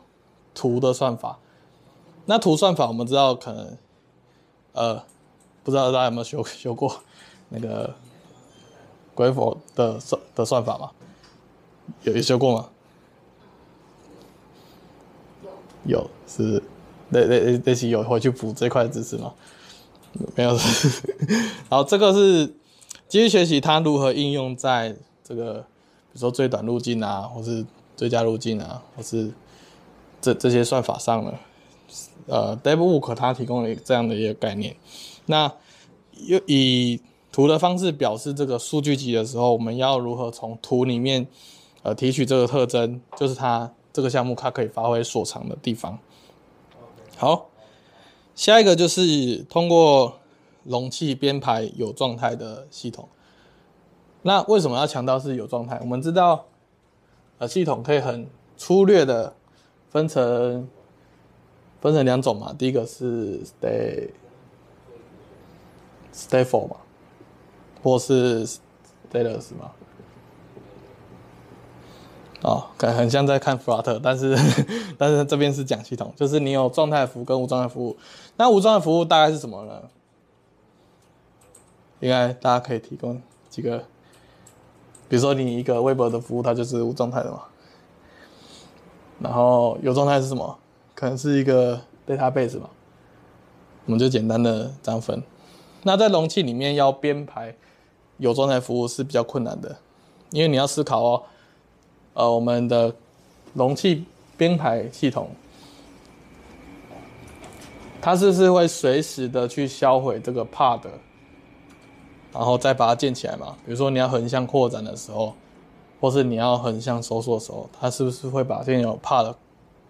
[0.54, 1.40] 图的算法。
[2.28, 3.78] 那图算法我们知道可能。
[4.74, 5.04] 呃，
[5.66, 7.02] 不知道大家有没有修修过
[7.50, 7.94] 那个
[9.14, 10.92] Graph 的算的算法吗？
[12.04, 12.70] 有有修过吗？
[15.84, 16.64] 有，是
[17.10, 19.34] 那那那期有回去补这块知识吗？
[20.38, 20.52] 没有。
[21.70, 22.48] 然后 这个是
[23.10, 25.66] 机器学习，它如何应用在这个，
[26.14, 29.32] 比如说最短路径啊，或是最佳路径啊，或是
[30.20, 31.40] 这这些算法上了？
[32.28, 34.76] 呃，Dev work 它提供了这样的一个概念。
[35.26, 35.52] 那
[36.28, 37.02] 又以
[37.32, 41.26] 图的方式表示这个数据集的时候，我们要如何从图里面
[41.84, 45.98] 呃提取这个特征，就是它这个项目它可以发挥所长的地方。
[47.18, 47.50] 好，
[48.36, 50.20] 下一个就是通过
[50.64, 53.08] 容器编排有状态的系统。
[54.24, 55.78] 那为什么要强调是有状态？
[55.82, 56.46] 我们知道，
[57.40, 59.34] 呃，系统可以很粗略的
[59.90, 60.68] 分成。
[61.82, 64.14] 分成两种嘛，第一个是 stay，stay
[66.46, 66.76] for 嘛，
[67.82, 69.72] 或是 stateless 嘛。
[72.44, 74.38] 哦，感觉很像在看 Flutter，但是
[74.96, 77.98] 但是这边是讲系统，就是你有状态服务跟无状态服务。
[78.38, 79.82] 那无状态服务大概是什么呢？
[82.00, 83.20] 应该大家可以提供
[83.50, 83.84] 几个，
[85.12, 87.42] 比如说你一个 Web 的服务，它就是无状态的嘛。
[89.20, 90.58] 然后有状态是什么？
[90.96, 92.70] 可能是一个 database 吧，
[93.88, 95.22] 我们就简单的这样分。
[95.84, 97.54] 那在容器里面要编排
[98.20, 99.76] 有状态服务是比较困难的，
[100.30, 101.24] 因为你要思考哦，
[102.14, 102.96] 呃，我们的
[103.54, 104.06] 容器
[104.38, 105.30] 编排系统，
[108.02, 110.80] 它是不是会随时的去销毁这个 pod，
[112.34, 113.56] 然后再把它建起来嘛？
[113.66, 115.34] 比如说你要横向扩展的时候，
[116.00, 119.36] 或是你要横向收缩的时候，它是不是会把现有怕的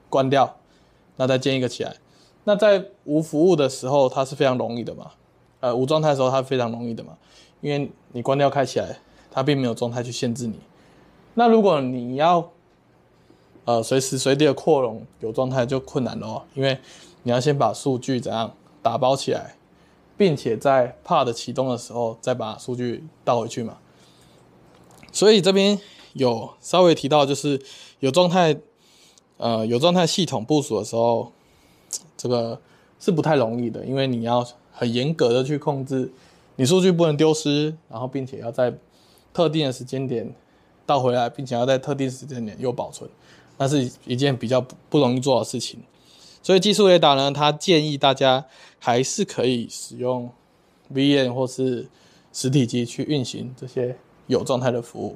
[0.09, 0.57] 关掉？
[1.17, 1.95] 那再建一个起来，
[2.45, 5.11] 那在无服务的时候，它是非常容易的嘛？
[5.59, 7.15] 呃，无状态的时候，它非常容易的嘛？
[7.61, 8.97] 因为你关掉开起来，
[9.29, 10.59] 它并没有状态去限制你。
[11.35, 12.49] 那如果你要
[13.65, 16.79] 呃随时随地的扩容有状态，就困难了哦，因为
[17.21, 19.55] 你要先把数据怎样打包起来，
[20.21, 23.79] 并且在 pod 启动的时候再把数据倒回去嘛。
[25.11, 25.79] 所以这边
[26.13, 27.59] 有稍微提到，就是
[28.01, 28.55] 有状态。
[29.37, 31.31] 呃，有状态系统部署的时候，
[32.15, 32.61] 这个
[32.99, 36.11] 是不太容易的，因为你要很严格的去控制，
[36.57, 38.71] 你数据不能丢失，然后并且要在
[39.33, 40.31] 特定的时间点
[40.85, 43.09] 倒回来，并且要在特定时间点又保存，
[43.57, 45.79] 那是一件比较不容易做的事情。
[46.43, 48.45] 所以技术雷达呢，它建议大家
[48.83, 50.29] 还是可以使用
[50.93, 51.87] VM 或是
[52.33, 53.95] 实体机去运行这些
[54.27, 55.15] 有状态的服务。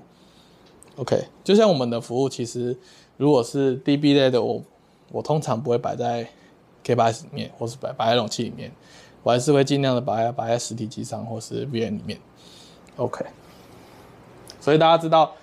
[0.95, 2.77] OK，就像我们的服务其实。
[3.17, 4.61] 如果是 DB 类的，我
[5.09, 6.27] 我通常不会摆在
[6.83, 8.69] K8s 里面，或是摆摆在容器里面，
[9.23, 12.19] 我还是会尽量的摆在摆在实体机上或是 VM 里面。
[12.97, 13.23] OK，
[14.59, 15.33] 所以大家知道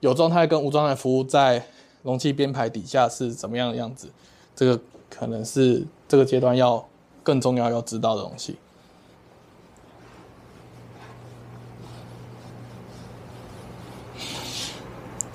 [0.00, 1.64] 有状态跟无状态服务在
[2.02, 4.10] 容器编排底下是怎么样的样子，
[4.54, 6.86] 这个可能是这个阶段要
[7.24, 8.56] 更重要要知道的东西。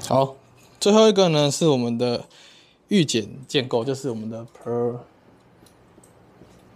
[0.07, 0.35] 好。
[0.79, 2.23] 最后一个呢，是我们的
[2.87, 4.97] 预检建构，就是我们的 per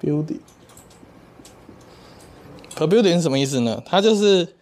[0.01, 0.39] building。
[2.75, 3.81] per building 是什么意思呢？
[3.85, 4.57] 它就是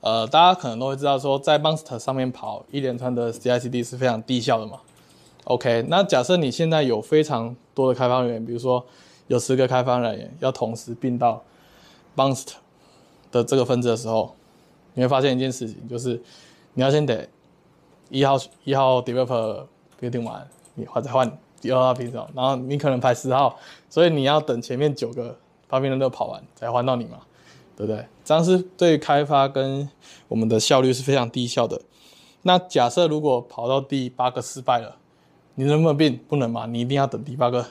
[0.00, 4.80] 呃，大家可能都会知道说，在 b o n s t e r 上面跑一连串的 CI/CD 是非常低效的嘛。
[5.44, 8.86] OK，那假设你现在有非常多的开发人员，比如说
[9.32, 11.42] 有十个开发人员要同时并到
[12.14, 12.52] Monster
[13.30, 14.36] 的这个分支的时候，
[14.92, 16.20] 你会发现一件事情，就是
[16.74, 17.26] 你要先得
[18.10, 19.64] 一号一号 developer
[19.98, 23.58] build 完，你换再换第二号品种，然后你可能排十号，
[23.88, 25.34] 所以你要等前面九个
[25.70, 27.20] pumping 都跑完才换到你嘛，
[27.74, 28.04] 对不对？
[28.22, 29.88] 这样是对开发跟
[30.28, 31.80] 我们的效率是非常低效的。
[32.42, 34.96] 那假设如果跑到第八个失败了，
[35.54, 36.18] 你能不能并？
[36.28, 37.66] 不能嘛，你一定要等第八个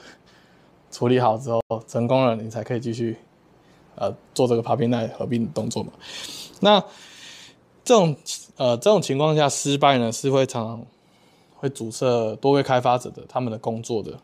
[0.92, 3.16] 处理好之后成功了，你才可以继续
[3.96, 5.90] 呃做这个合并、再合并的动作嘛。
[6.60, 6.78] 那
[7.82, 8.14] 这种
[8.56, 10.86] 呃这种情况下失败呢，是会常常
[11.56, 14.18] 会阻塞多位开发者的他们的工作的。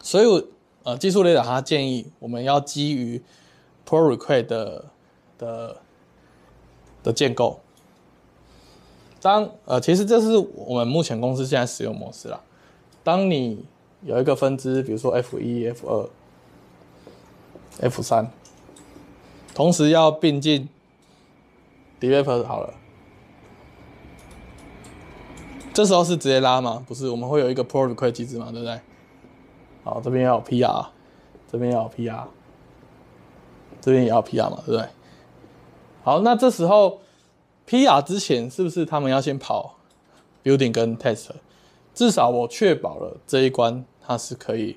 [0.00, 0.46] 所以
[0.82, 3.22] 呃技术雷达他建议我们要基于
[3.88, 4.84] pull request 的
[5.38, 5.76] 的
[7.02, 7.58] 的建构。
[9.20, 12.40] 当呃其实这是我们目前公司现在使用模式啦。
[13.02, 13.64] 当你
[14.04, 16.08] 有一个分支，比如说 F 一、F 二、
[17.80, 18.30] F 三，
[19.54, 20.68] 同时要并进
[22.00, 22.74] developer 好了，
[25.72, 26.84] 这时候是直接拉吗？
[26.86, 28.80] 不是，我们会有一个 pull request 机制嘛，对不对？
[29.84, 30.86] 好，这边要有 PR，
[31.50, 32.24] 这边要有 PR，
[33.80, 34.88] 这边也要 PR 嘛，对不对？
[36.02, 37.00] 好，那这时候
[37.68, 39.76] PR 之前是不是他们要先跑
[40.42, 41.28] building 跟 test？
[41.94, 44.76] 至少我确保了这一关它是可以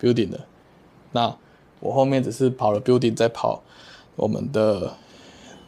[0.00, 0.46] building 的，
[1.12, 1.36] 那
[1.80, 3.62] 我后面只是跑了 building 再跑
[4.16, 4.94] 我们的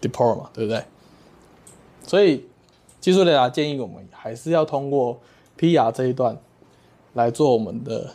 [0.01, 0.85] deploy 嘛，对不对？
[2.07, 2.45] 所以
[3.01, 5.21] 技术雷达建议我们还是要通过
[5.59, 6.39] PR 这一段
[7.15, 8.15] 来做我们的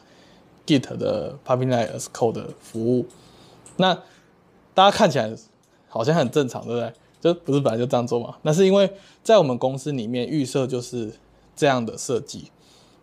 [0.65, 3.05] Git 的 pumping line as code 的服务。
[3.77, 3.95] 那
[4.73, 5.33] 大家看起来
[5.87, 6.93] 好像很正常，对不对？
[7.19, 8.37] 就不是本来就这样做嘛？
[8.43, 8.91] 那是因为
[9.23, 11.13] 在我们公司里面预设就是
[11.55, 12.51] 这样的设计。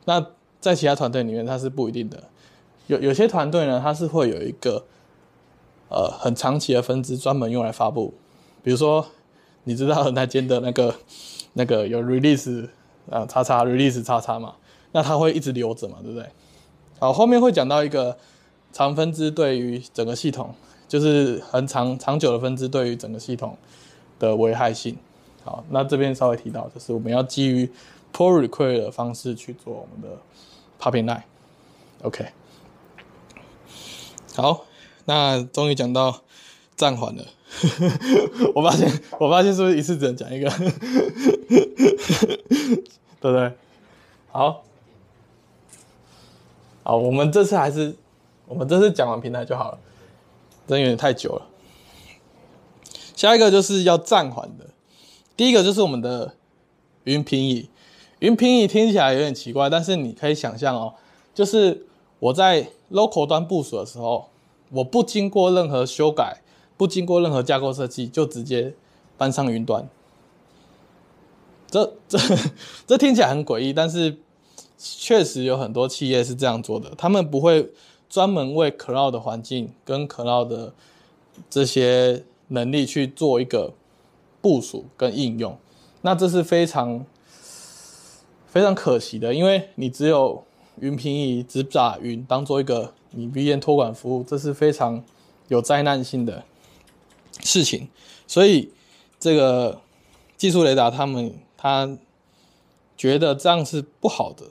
[0.05, 0.25] 那
[0.64, 2.24] 在其他团队里面，它是不一定的。
[2.86, 4.82] 有有些团队呢，它是会有一个
[5.90, 8.14] 呃很长期的分支，专门用来发布。
[8.62, 9.06] 比如说，
[9.64, 10.94] 你知道那间的那个
[11.52, 12.66] 那个有 release
[13.10, 14.54] 啊叉叉 release 叉叉嘛，
[14.92, 16.26] 那它会一直留着嘛，对不对？
[16.98, 18.16] 好，后面会讲到一个
[18.72, 20.54] 长分支对于整个系统，
[20.88, 23.58] 就是很长长久的分支对于整个系统
[24.18, 24.96] 的危害性。
[25.44, 27.70] 好，那这边稍微提到，就是我们要基于
[28.14, 30.16] pull request 的方式去做我们的
[30.81, 32.29] Popping line，OK，
[34.37, 34.66] 好，
[35.07, 36.22] 那终于讲到
[36.77, 37.25] 暂缓了，
[38.55, 40.51] 我发现，我发现是不是一次只能讲一个，
[43.20, 43.53] 对不对？
[44.31, 44.64] 好，
[46.83, 47.97] 好，我们这次还是，
[48.47, 49.79] 我们这次讲完平台就好了，
[50.66, 51.47] 真有点太久了。
[53.16, 54.66] 下一个就是要暂缓的，
[55.37, 56.35] 第一个就是我们的
[57.05, 57.70] 云平移
[58.25, 60.95] 云平移听起来有点奇怪，但是你可以想象哦，
[61.35, 61.87] 就是
[62.18, 64.31] 我在 local 端部署的时候，
[64.70, 66.41] 我不经过任何修改，
[66.79, 68.72] 不经过任何架构设计，就直接
[69.18, 69.87] 搬上云端。
[71.68, 72.18] 这 这
[72.87, 74.16] 这听起来很诡异，但是
[74.79, 77.70] 确实有很多企业是这样做的，他们不会
[78.09, 80.72] 专门为 cloud 的环境跟 cloud 的
[81.51, 83.75] 这些能力去做一个
[84.41, 85.59] 部署跟应用，
[86.01, 87.05] 那这是非常。
[88.55, 90.45] 非常可惜的，因为你只有
[90.79, 95.03] 云平移，只把云当做一个你 VM 托管服务，这是非常
[95.49, 96.45] 有灾难性的
[97.41, 97.89] 事情。
[98.29, 98.71] 所以
[99.18, 99.81] 这个
[100.37, 101.99] 技术雷达他们他
[102.97, 104.45] 觉得这样是不好的，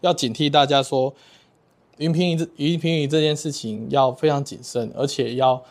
[0.00, 1.12] 要警惕大家说，
[1.98, 5.62] 云平移云平移这件事情要非常谨慎，而且要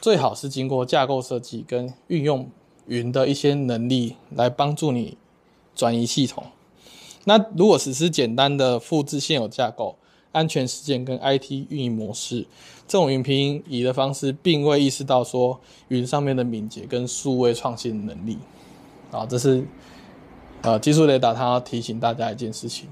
[0.00, 2.48] 最好是经过架构设计跟运用
[2.86, 5.18] 云的一些能力来帮助你
[5.74, 6.44] 转移系统。
[7.24, 9.96] 那如果实施简单的复制现有架构、
[10.32, 12.46] 安全实践跟 IT 运营模式，
[12.86, 18.38] 这种云平移的方式，并未意识到说云上面的敏捷跟数位创新能力。
[19.10, 19.64] 啊，这是
[20.62, 22.88] 呃技术雷达，它要提醒大家一件事情，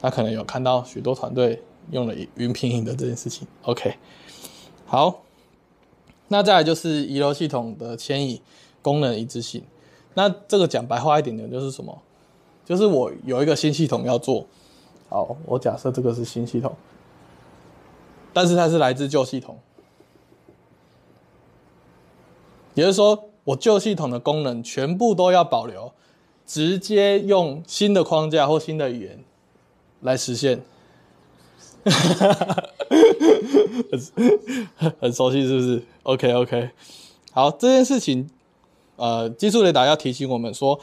[0.00, 3.46] 他可能有看到许多团队用了云平移的这件事情。
[3.62, 3.94] OK，
[4.86, 5.22] 好，
[6.28, 8.40] 那再来就是遗留系统的迁移
[8.80, 9.62] 功能一致性。
[10.14, 12.02] 那这个讲白话一点点就是什么？
[12.64, 14.46] 就是我有一个新系统要做，
[15.08, 16.76] 好，我假设这个是新系统，
[18.32, 19.58] 但是它是来自旧系统，
[22.74, 25.92] 也就是说，我旧系统的功能全部都要保留，
[26.46, 29.24] 直接用新的框架或新的语言
[30.02, 30.62] 来实现，
[35.00, 36.70] 很熟悉是不是？OK OK，
[37.32, 38.30] 好，这件事情，
[38.94, 40.78] 呃，技术雷达要提醒我们说。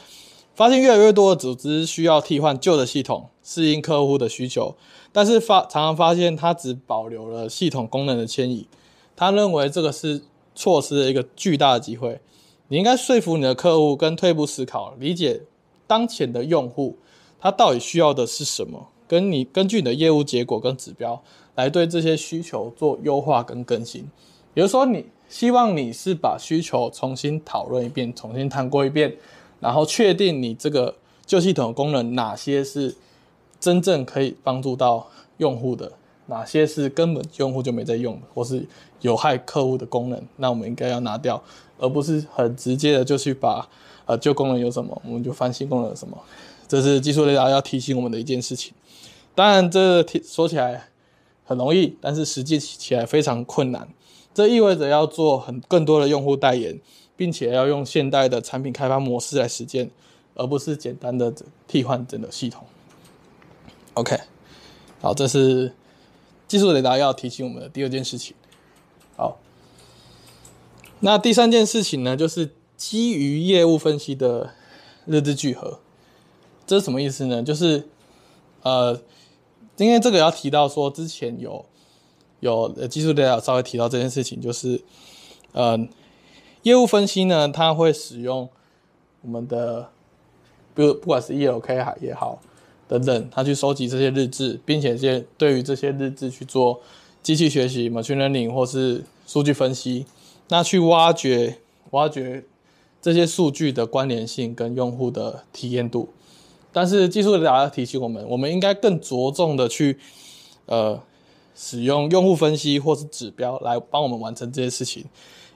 [0.58, 4.74] 发现越来越多的组织需要替换旧的系统，适应客户的需求，
[5.12, 8.66] 但是发常常发现它只保留了系统功能的迁移。
[9.14, 10.20] 他认为这个是
[10.56, 12.20] 错失了一个巨大的机会。
[12.66, 15.42] 你应该说服你的客户跟退步思考，理解
[15.86, 16.98] 当前的用户
[17.38, 21.22] 他到底需要的是什么，跟你根据你的业务结果跟指标
[21.54, 24.10] 来对这些需求做优化跟更新。
[24.52, 29.16] 比如说，你希望你是把需求重新讨论一遍，重新谈过一遍，
[29.60, 30.94] 然后确定你这个
[31.26, 32.94] 旧系统的功能哪些是
[33.60, 35.08] 真正可以帮助到
[35.38, 35.92] 用户的，
[36.26, 38.66] 哪些是根本用户就没在用的，或是
[39.00, 41.42] 有害客户的功能，那我们应该要拿掉，
[41.78, 43.68] 而不是很直接的就去把
[44.06, 46.16] 呃旧功能有什么，我们就翻新功能有什么。
[46.66, 48.74] 这是技术雷达要提醒我们的一件事情。
[49.34, 50.88] 当然，这说起来
[51.44, 53.88] 很容易，但是实际起来非常困难。
[54.34, 56.78] 这意味着要做很更多的用户代言，
[57.18, 59.90] 并且要用现代的产品开发模式来实践，
[60.34, 61.34] 而不是简单的
[61.66, 62.64] 替换整个系统。
[63.94, 64.16] OK，
[65.00, 65.74] 好，这是
[66.46, 68.36] 技术雷达要提醒我们的第二件事情。
[69.16, 69.38] 好，
[71.00, 74.54] 那第三件事情呢，就是基于业务分析的
[75.04, 75.80] 日志聚合。
[76.64, 77.42] 这是什么意思呢？
[77.42, 77.88] 就是，
[78.62, 78.94] 呃，
[79.74, 81.64] 今天这个要提到说，之前有
[82.40, 84.80] 有技术雷达稍微提到这件事情，就是，
[85.52, 85.76] 呃，
[86.62, 88.48] 业务分析呢，它会使用
[89.22, 89.88] 我们的，
[90.74, 92.40] 比如不管是 ELK 还也好，
[92.86, 96.80] 等等，它去收集这些日志，并且这对于这些日志去做
[97.22, 100.06] 机器学习、machine learning 或是数据分析，
[100.48, 101.58] 那去挖掘
[101.90, 102.44] 挖掘
[103.00, 106.08] 这些数据的关联性跟用户的体验度。
[106.72, 109.98] 但是技术雷达提醒我们，我们应该更着重的去，
[110.66, 111.00] 呃，
[111.54, 115.04] 使用用户分析或是指标来帮我们完成这些事情，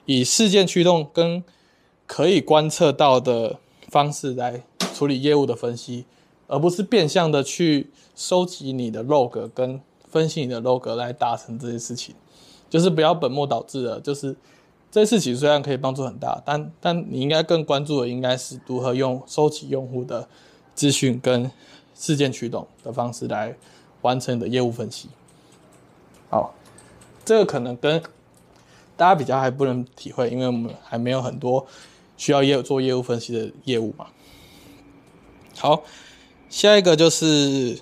[0.05, 1.43] 以事件驱动跟
[2.05, 3.59] 可以观测到的
[3.89, 4.63] 方式来
[4.93, 6.05] 处理业务的分析，
[6.47, 12.15] 而不是变相的去收集你的 log 跟分析你的 log 来达成这些事情，
[12.69, 13.99] 就是不要本末倒置了。
[13.99, 14.35] 就是
[14.91, 20.27] 这事情虽然可以帮助很大，但但你应该更关注的应该是如何用收集用户的。
[20.75, 21.51] 资讯跟
[21.93, 23.55] 事件驱动的方式来
[24.01, 25.07] 完成你的业务分析。
[26.31, 26.51] 好，
[27.23, 28.01] 这个可能跟
[29.03, 31.67] 大家比较还不能体会，因为我们还没有很多
[32.15, 34.07] 需要业做业务分析的业务嘛。
[35.57, 35.83] 好，
[36.49, 37.81] 下一个就是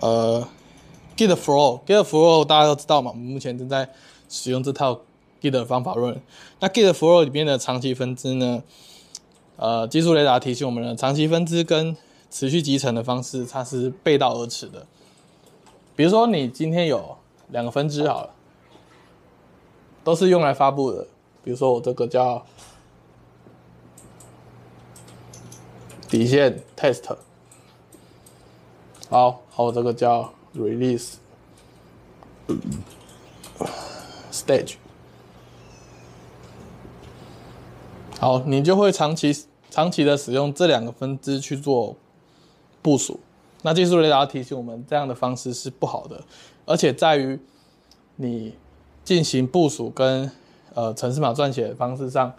[0.00, 0.48] 呃
[1.16, 3.88] Git Flow Git Flow 大家都知道嘛，我们目前正在
[4.28, 5.02] 使用这套
[5.40, 6.20] Git 方法论。
[6.58, 8.64] 那 Git Flow 里面的长期分支呢？
[9.54, 11.96] 呃，技术雷达提醒我们的长期分支跟
[12.32, 14.84] 持续集成的方式，它是背道而驰的。
[15.94, 17.16] 比如说，你今天有
[17.50, 18.30] 两个分支好了，
[20.06, 21.04] 都是用来发布的。
[21.42, 22.46] 比如说，我这个叫
[26.08, 27.16] 底线 test，
[29.10, 31.14] 好，好，我这个叫 release
[34.30, 34.76] stage。
[38.20, 39.36] 好，你就会长期
[39.70, 41.96] 长期的使用这两个分支去做
[42.80, 43.18] 部署。
[43.62, 46.22] 那技术雷达提醒我们，这样的方式是不好的，
[46.64, 47.40] 而且在于
[48.14, 48.54] 你
[49.06, 50.30] 进行部署跟
[50.74, 52.34] 呃程式码撰写的方式上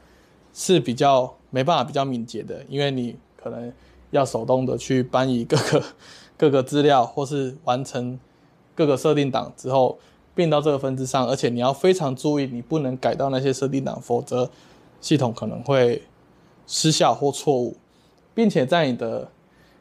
[0.54, 3.74] 是比较没办法比较敏捷的，因为你可能
[4.12, 5.84] 要手动的去搬移各个
[6.38, 8.20] 各个资料，或是完成
[8.76, 9.98] 各个设定档之后
[10.36, 14.50] 并到这个分支上，而且你要非常注意，你不能改到那些设定档，否则。
[15.00, 16.02] 系统可能会
[16.66, 17.78] 失效或错误，
[18.34, 19.30] 并且在你的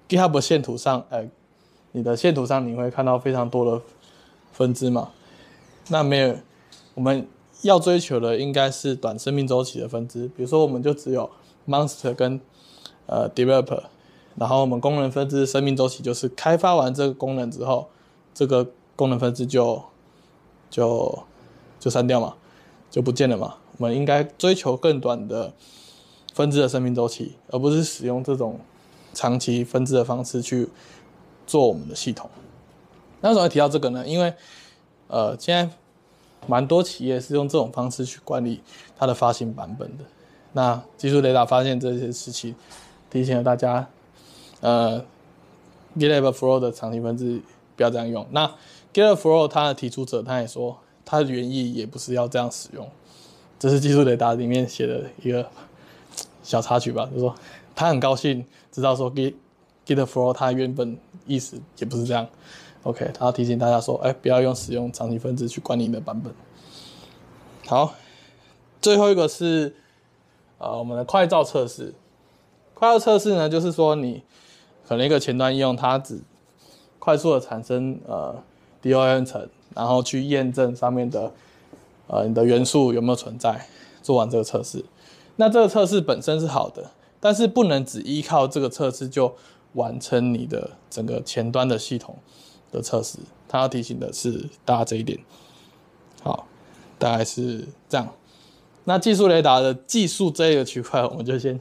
[0.06, 1.26] GitHub 线图上，呃，
[1.92, 3.82] 你的线图上你会看到非常多的
[4.52, 5.08] 分支嘛？
[5.88, 6.36] 那没有，
[6.96, 7.28] 我们
[7.60, 11.30] 要追求的应该是短生命周期的分支，比如说我们就只有
[11.68, 12.40] Monster 跟
[13.04, 13.82] 呃 Developer，
[14.36, 17.88] 然后我们功能分支生命周期就是开发完这个功能之后，
[18.32, 18.66] 这个
[18.96, 19.82] 功能分支就
[20.70, 21.22] 就
[21.78, 22.34] 就删掉嘛，
[22.90, 23.56] 就不见了嘛。
[23.76, 25.52] 我们应该追求更短的
[26.32, 28.58] 分支的生命周期，而不是使用这种
[29.12, 30.66] 长期分支的方式去
[31.46, 32.30] 做我们的系统。
[33.20, 34.06] 那为什么会提到这个呢？
[34.06, 34.32] 因为
[35.08, 35.74] 呃，现在
[36.46, 38.60] 蛮多企业是用这种方式去管理
[38.96, 40.04] 它的发行版本的。
[40.52, 42.54] 那技术雷达发现这些事情，
[43.10, 43.86] 提醒了大家，
[44.60, 45.04] 呃
[45.98, 47.40] ，GitLab Flow 的长期分支
[47.76, 48.26] 不要这样用。
[48.30, 48.46] 那
[48.94, 52.88] GitLab Flow 它的提出者他也说，他的原意也不是要这样使用。
[53.58, 55.46] 这是技术雷达里面写的一个
[56.42, 57.34] 小插曲吧，就是说
[57.74, 59.34] 他很高兴知道说 Git
[59.86, 60.96] Git Flow 它原本
[61.26, 62.26] 意思也不是这样。
[62.86, 66.32] OK，他要提醒大家说，哎，不要用使用长期分支去管理你的版本。
[67.66, 67.94] 好，
[68.80, 69.74] 最后一个是
[70.58, 71.92] 呃我们的快照测试。
[72.74, 74.22] 快照测试呢，就是说你
[74.86, 76.20] 可能一个前端应用它只
[77.00, 78.40] 快速的产生呃
[78.80, 81.32] DOM 层，然后去验证上面的。
[82.08, 83.66] 呃，你的元素有没有存在？
[84.00, 84.84] 做完这个测试，
[85.34, 89.34] 那这个测试本身是好的，但是不能只依靠这个测试就
[89.72, 92.16] 完成你的整个前端的系统
[92.72, 93.18] 的测试。
[93.48, 95.18] 他要提醒的是大家这一点。
[96.22, 96.46] 好，
[96.98, 98.08] 大概是这样。
[98.84, 101.60] 那技术雷达的技术这一个区块，我们就先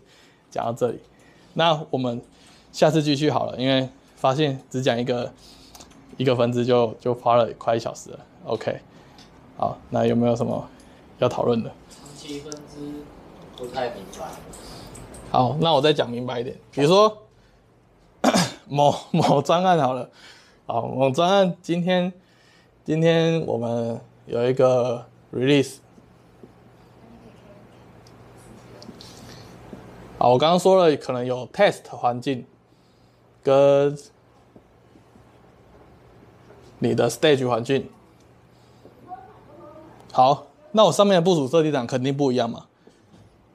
[0.50, 1.00] 讲到这里。
[1.54, 2.22] 那我们
[2.72, 5.32] 下次继续好了，因为发现只讲一个
[6.18, 8.20] 一个分支就就花了快一小时了。
[8.46, 8.80] OK，
[9.58, 10.68] 好，那有没有什么
[11.20, 11.72] 要讨论的？
[11.90, 13.04] 长期分支
[13.56, 14.28] 不太明白。
[15.32, 16.56] 好，那我再讲明白一点。
[16.72, 17.26] 比如说
[18.68, 20.10] 某某专案好了，
[20.68, 22.12] 好，某专案今天
[22.84, 25.76] 今天我们有一个 release。
[30.18, 32.44] 好，我刚刚说了，可能有 test 环境
[33.44, 33.96] 跟
[36.80, 37.88] 你的 stage 环境。
[40.12, 42.66] 好，那我上面的部署设定档肯定不一样嘛。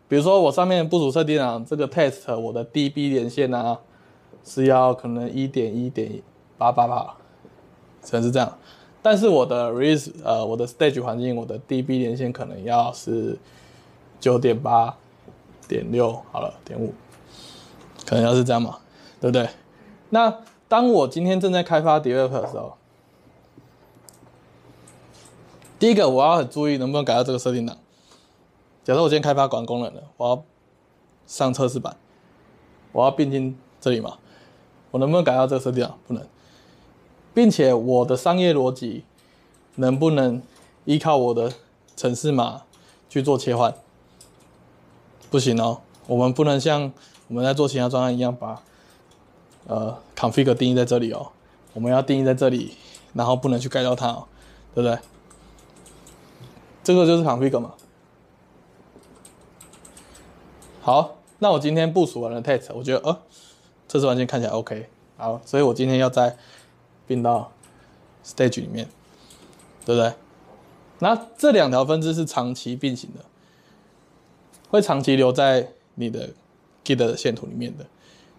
[0.07, 3.81] 比如说我上面部署设定档这个 test，我的 DB 连线啊
[4.45, 6.23] 是要可能一点一点
[6.61, 7.15] 八八八，
[8.03, 8.59] 可能是这样。
[9.01, 13.39] 但是我的 release 呃我的 stage 环境，我的 DB 连线可能要是
[14.21, 14.95] 九点八。
[15.69, 16.93] 点六好了，点五，
[18.05, 18.79] 可能要是这样嘛，
[19.21, 19.49] 对不对？
[20.09, 22.77] 那当我今天正在开发 developer 的时候，
[25.79, 27.77] 第一个我要很注意能不能改到这个设定档。
[28.83, 30.43] 假设我今天开发管功能了，我要
[31.29, 31.97] 上测试版，
[32.91, 34.19] 我要并进这里嘛，
[34.91, 35.97] 我能不能改到这个设定档？
[36.09, 36.27] 不能，
[37.33, 39.05] 并且我的商业逻辑
[39.77, 40.43] 能不能
[40.85, 41.53] 依靠我的
[41.97, 42.63] 城市码
[43.09, 43.75] 去做切换？
[45.31, 46.93] 不行哦，我们不能像
[47.29, 48.61] 我们在做其他专案一样把
[49.69, 51.31] 呃 config 定义在这里哦，
[51.73, 52.75] 我们要定义在这里，
[53.15, 54.25] 然后不能去改掉它哦，
[54.75, 54.99] 对不对？
[56.83, 57.75] 这个就是 config 嘛。
[60.83, 63.17] 好，那我今天部署完了 test，我觉得呃
[63.87, 66.37] 测试环境看起来 OK，好，所以我今天要在
[67.11, 67.51] 并到
[68.25, 68.89] stage 里面，
[69.85, 70.13] 对不对？
[71.01, 73.25] 那这两条分支是长期并行的。
[74.69, 76.29] 会长期留在你的
[76.85, 77.85] Git 的线图里面的，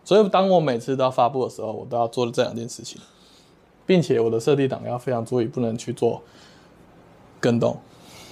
[0.06, 3.02] 所以当我每次都要发布的时候，我都要做这两件事情，
[3.86, 6.24] 并且我的设定档要非常注意，不能去做
[7.42, 7.78] 更动。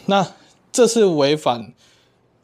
[0.06, 0.26] 那
[0.72, 1.74] 这是违反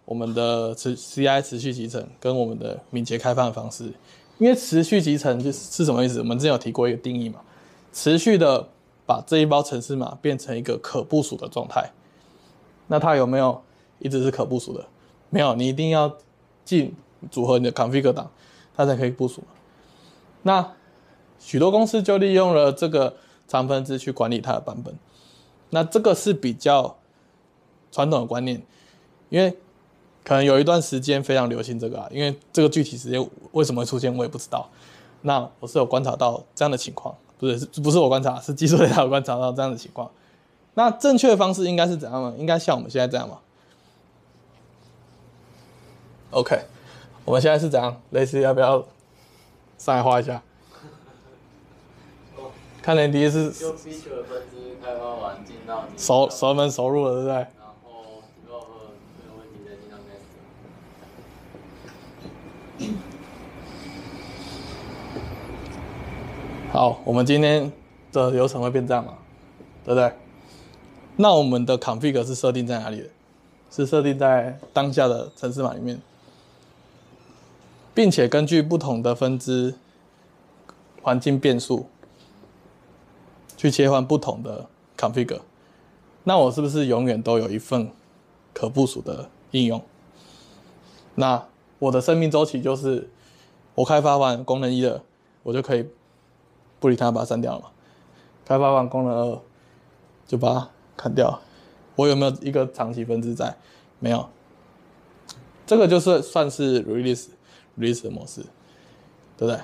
[0.04, 3.94] 我们的持 CI 持续集成跟我们的敏捷开放的方式，
[4.40, 6.20] 因为持续集成就是是什么意思？
[6.20, 7.40] 我们之前有提过一个定义嘛，
[7.96, 8.68] 持续的
[9.06, 11.92] 把这一包程式码变成一个可部署的状态，
[12.88, 13.64] 那它有没有
[14.00, 14.86] 一直是可部署的？
[15.30, 16.18] 没有，你一定要
[16.66, 16.94] 进
[17.32, 18.30] 组合你的 config 档，
[18.76, 19.42] 它才可以部署。
[20.44, 20.74] 那
[21.40, 23.16] 许多公司就利用了这个
[23.48, 24.94] 长分支去管理它的版本。
[25.70, 26.98] 那这个是比较
[27.92, 28.62] 传统的观念，
[29.30, 29.58] 因为
[30.26, 32.10] 可能有一段时间非常流行这个啊。
[32.12, 34.70] 因为这个具体时间为什么会出现，我也不知道。
[35.22, 40.10] 那我是有观察到这样的情况，不是不是我观察，是技术雷达有观察到这样的情况。
[40.74, 42.34] 那正确的方式应该是怎样呢？
[42.38, 43.40] 应该像我们现在这样吗。
[46.32, 46.66] OK，
[47.24, 48.02] 我们现在是怎样？
[48.10, 48.86] 类似要不要
[49.78, 50.42] 上来画一下？
[52.82, 57.34] 看你第一次用 feature 的分支开发完进到熟熟门熟路了，对不对？
[57.34, 57.48] 然
[57.84, 59.98] 后 developer 没有问题再进到
[62.78, 63.15] next。
[66.76, 67.72] 好，我们今天
[68.12, 69.14] 的流程会变这样嘛？
[69.86, 70.12] 对不对？
[71.16, 73.08] 那我们的 config 是设定在哪里的？
[73.72, 76.02] 是设定在当下的程式码里面。
[77.94, 79.76] 并且根据不同的分支
[81.02, 81.88] 环境变数
[83.56, 85.40] 去切换不同的 config，
[86.26, 87.90] 那我是不是永远都有一份
[88.54, 89.82] 可部署的应用？
[91.16, 91.42] 那
[91.80, 93.10] 我的生命周期就是
[93.76, 95.02] 我开发完功能一了，
[95.44, 95.88] 我就可以
[96.80, 97.72] 不理它，把它删掉了。
[98.46, 99.42] 开发完功能二
[100.28, 101.42] 就把它砍掉。
[101.96, 103.56] 我有没有一个长期分支在？
[104.00, 104.30] 没有。
[105.66, 107.28] 这个就是算是 release。
[107.78, 108.40] release 的模式，
[109.36, 109.60] 对不对？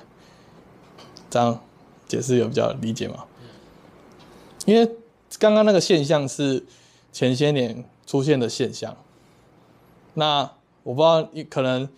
[1.30, 1.58] 这样
[2.06, 3.24] 解释有比较理解吗？
[4.66, 4.84] 因为
[5.38, 6.66] 刚刚那个现象是
[7.10, 8.94] 前些年出现的现象。
[10.12, 10.42] 那
[10.82, 11.88] 我不知道你，可能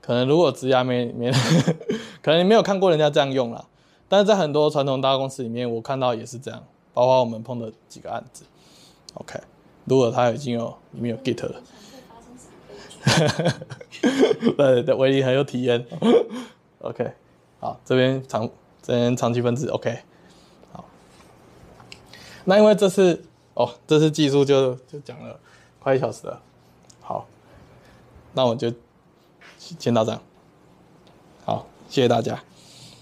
[0.00, 1.32] 可能如果职涯没没，
[2.22, 3.64] 可能你没有看过人家这样用啦。
[4.12, 6.62] 但是在很多传统大公司里面，我看到也是这样，
[6.92, 8.44] 包括我们碰的几个案子。
[9.14, 9.40] OK，
[9.86, 11.62] 如果他已经有里面有 Git 了。
[14.54, 15.86] 对 对，威力很有体验。
[16.80, 17.10] OK，
[17.58, 18.46] 好，这边长
[18.82, 20.00] 这边长期分子 OK，
[20.72, 20.84] 好。
[22.44, 23.24] 那因为这次
[23.54, 25.40] 哦，这次技术就就讲了
[25.80, 26.38] 快一小时了。
[27.00, 27.26] 好，
[28.34, 28.70] 那我就
[29.58, 30.20] 先到这样。
[31.46, 32.44] 好，谢谢大家。